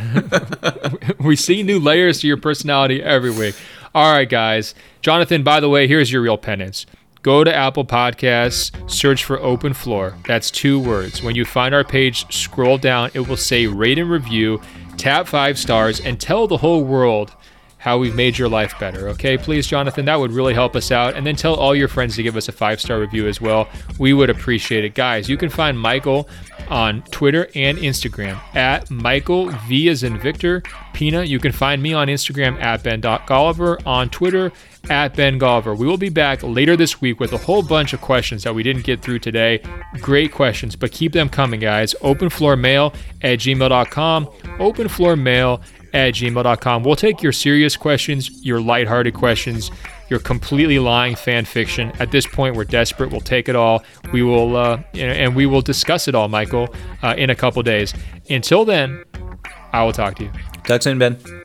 [1.19, 3.55] we see new layers to your personality every week.
[3.95, 4.75] All right, guys.
[5.01, 6.85] Jonathan, by the way, here's your real penance.
[7.23, 10.15] Go to Apple Podcasts, search for Open Floor.
[10.27, 11.23] That's two words.
[11.23, 13.11] When you find our page, scroll down.
[13.15, 14.61] It will say rate and review,
[14.97, 17.35] tap five stars, and tell the whole world
[17.79, 19.09] how we've made your life better.
[19.09, 21.15] Okay, please, Jonathan, that would really help us out.
[21.15, 23.69] And then tell all your friends to give us a five star review as well.
[23.99, 24.95] We would appreciate it.
[24.95, 26.29] Guys, you can find Michael
[26.69, 31.23] on Twitter and Instagram at Michael V as in Victor Pina.
[31.23, 34.53] You can find me on Instagram at Ben.Golliver, on Twitter
[34.91, 35.77] at Ben Golliver.
[35.77, 38.63] We will be back later this week with a whole bunch of questions that we
[38.63, 39.63] didn't get through today.
[40.01, 41.95] Great questions, but keep them coming, guys.
[42.01, 44.27] Openfloormail at gmail.com.
[44.27, 45.63] Openfloormail
[46.07, 46.85] at gmail.com.
[46.85, 49.71] We'll take your serious questions, your lighthearted questions,
[50.09, 51.93] your completely lying fan fiction.
[51.99, 53.11] At this point, we're desperate.
[53.11, 53.83] We'll take it all.
[54.13, 57.95] We will, uh, and we will discuss it all, Michael, uh, in a couple days.
[58.31, 59.05] Until then,
[59.73, 60.33] I will talk to you.
[60.65, 61.45] Talk soon, Ben.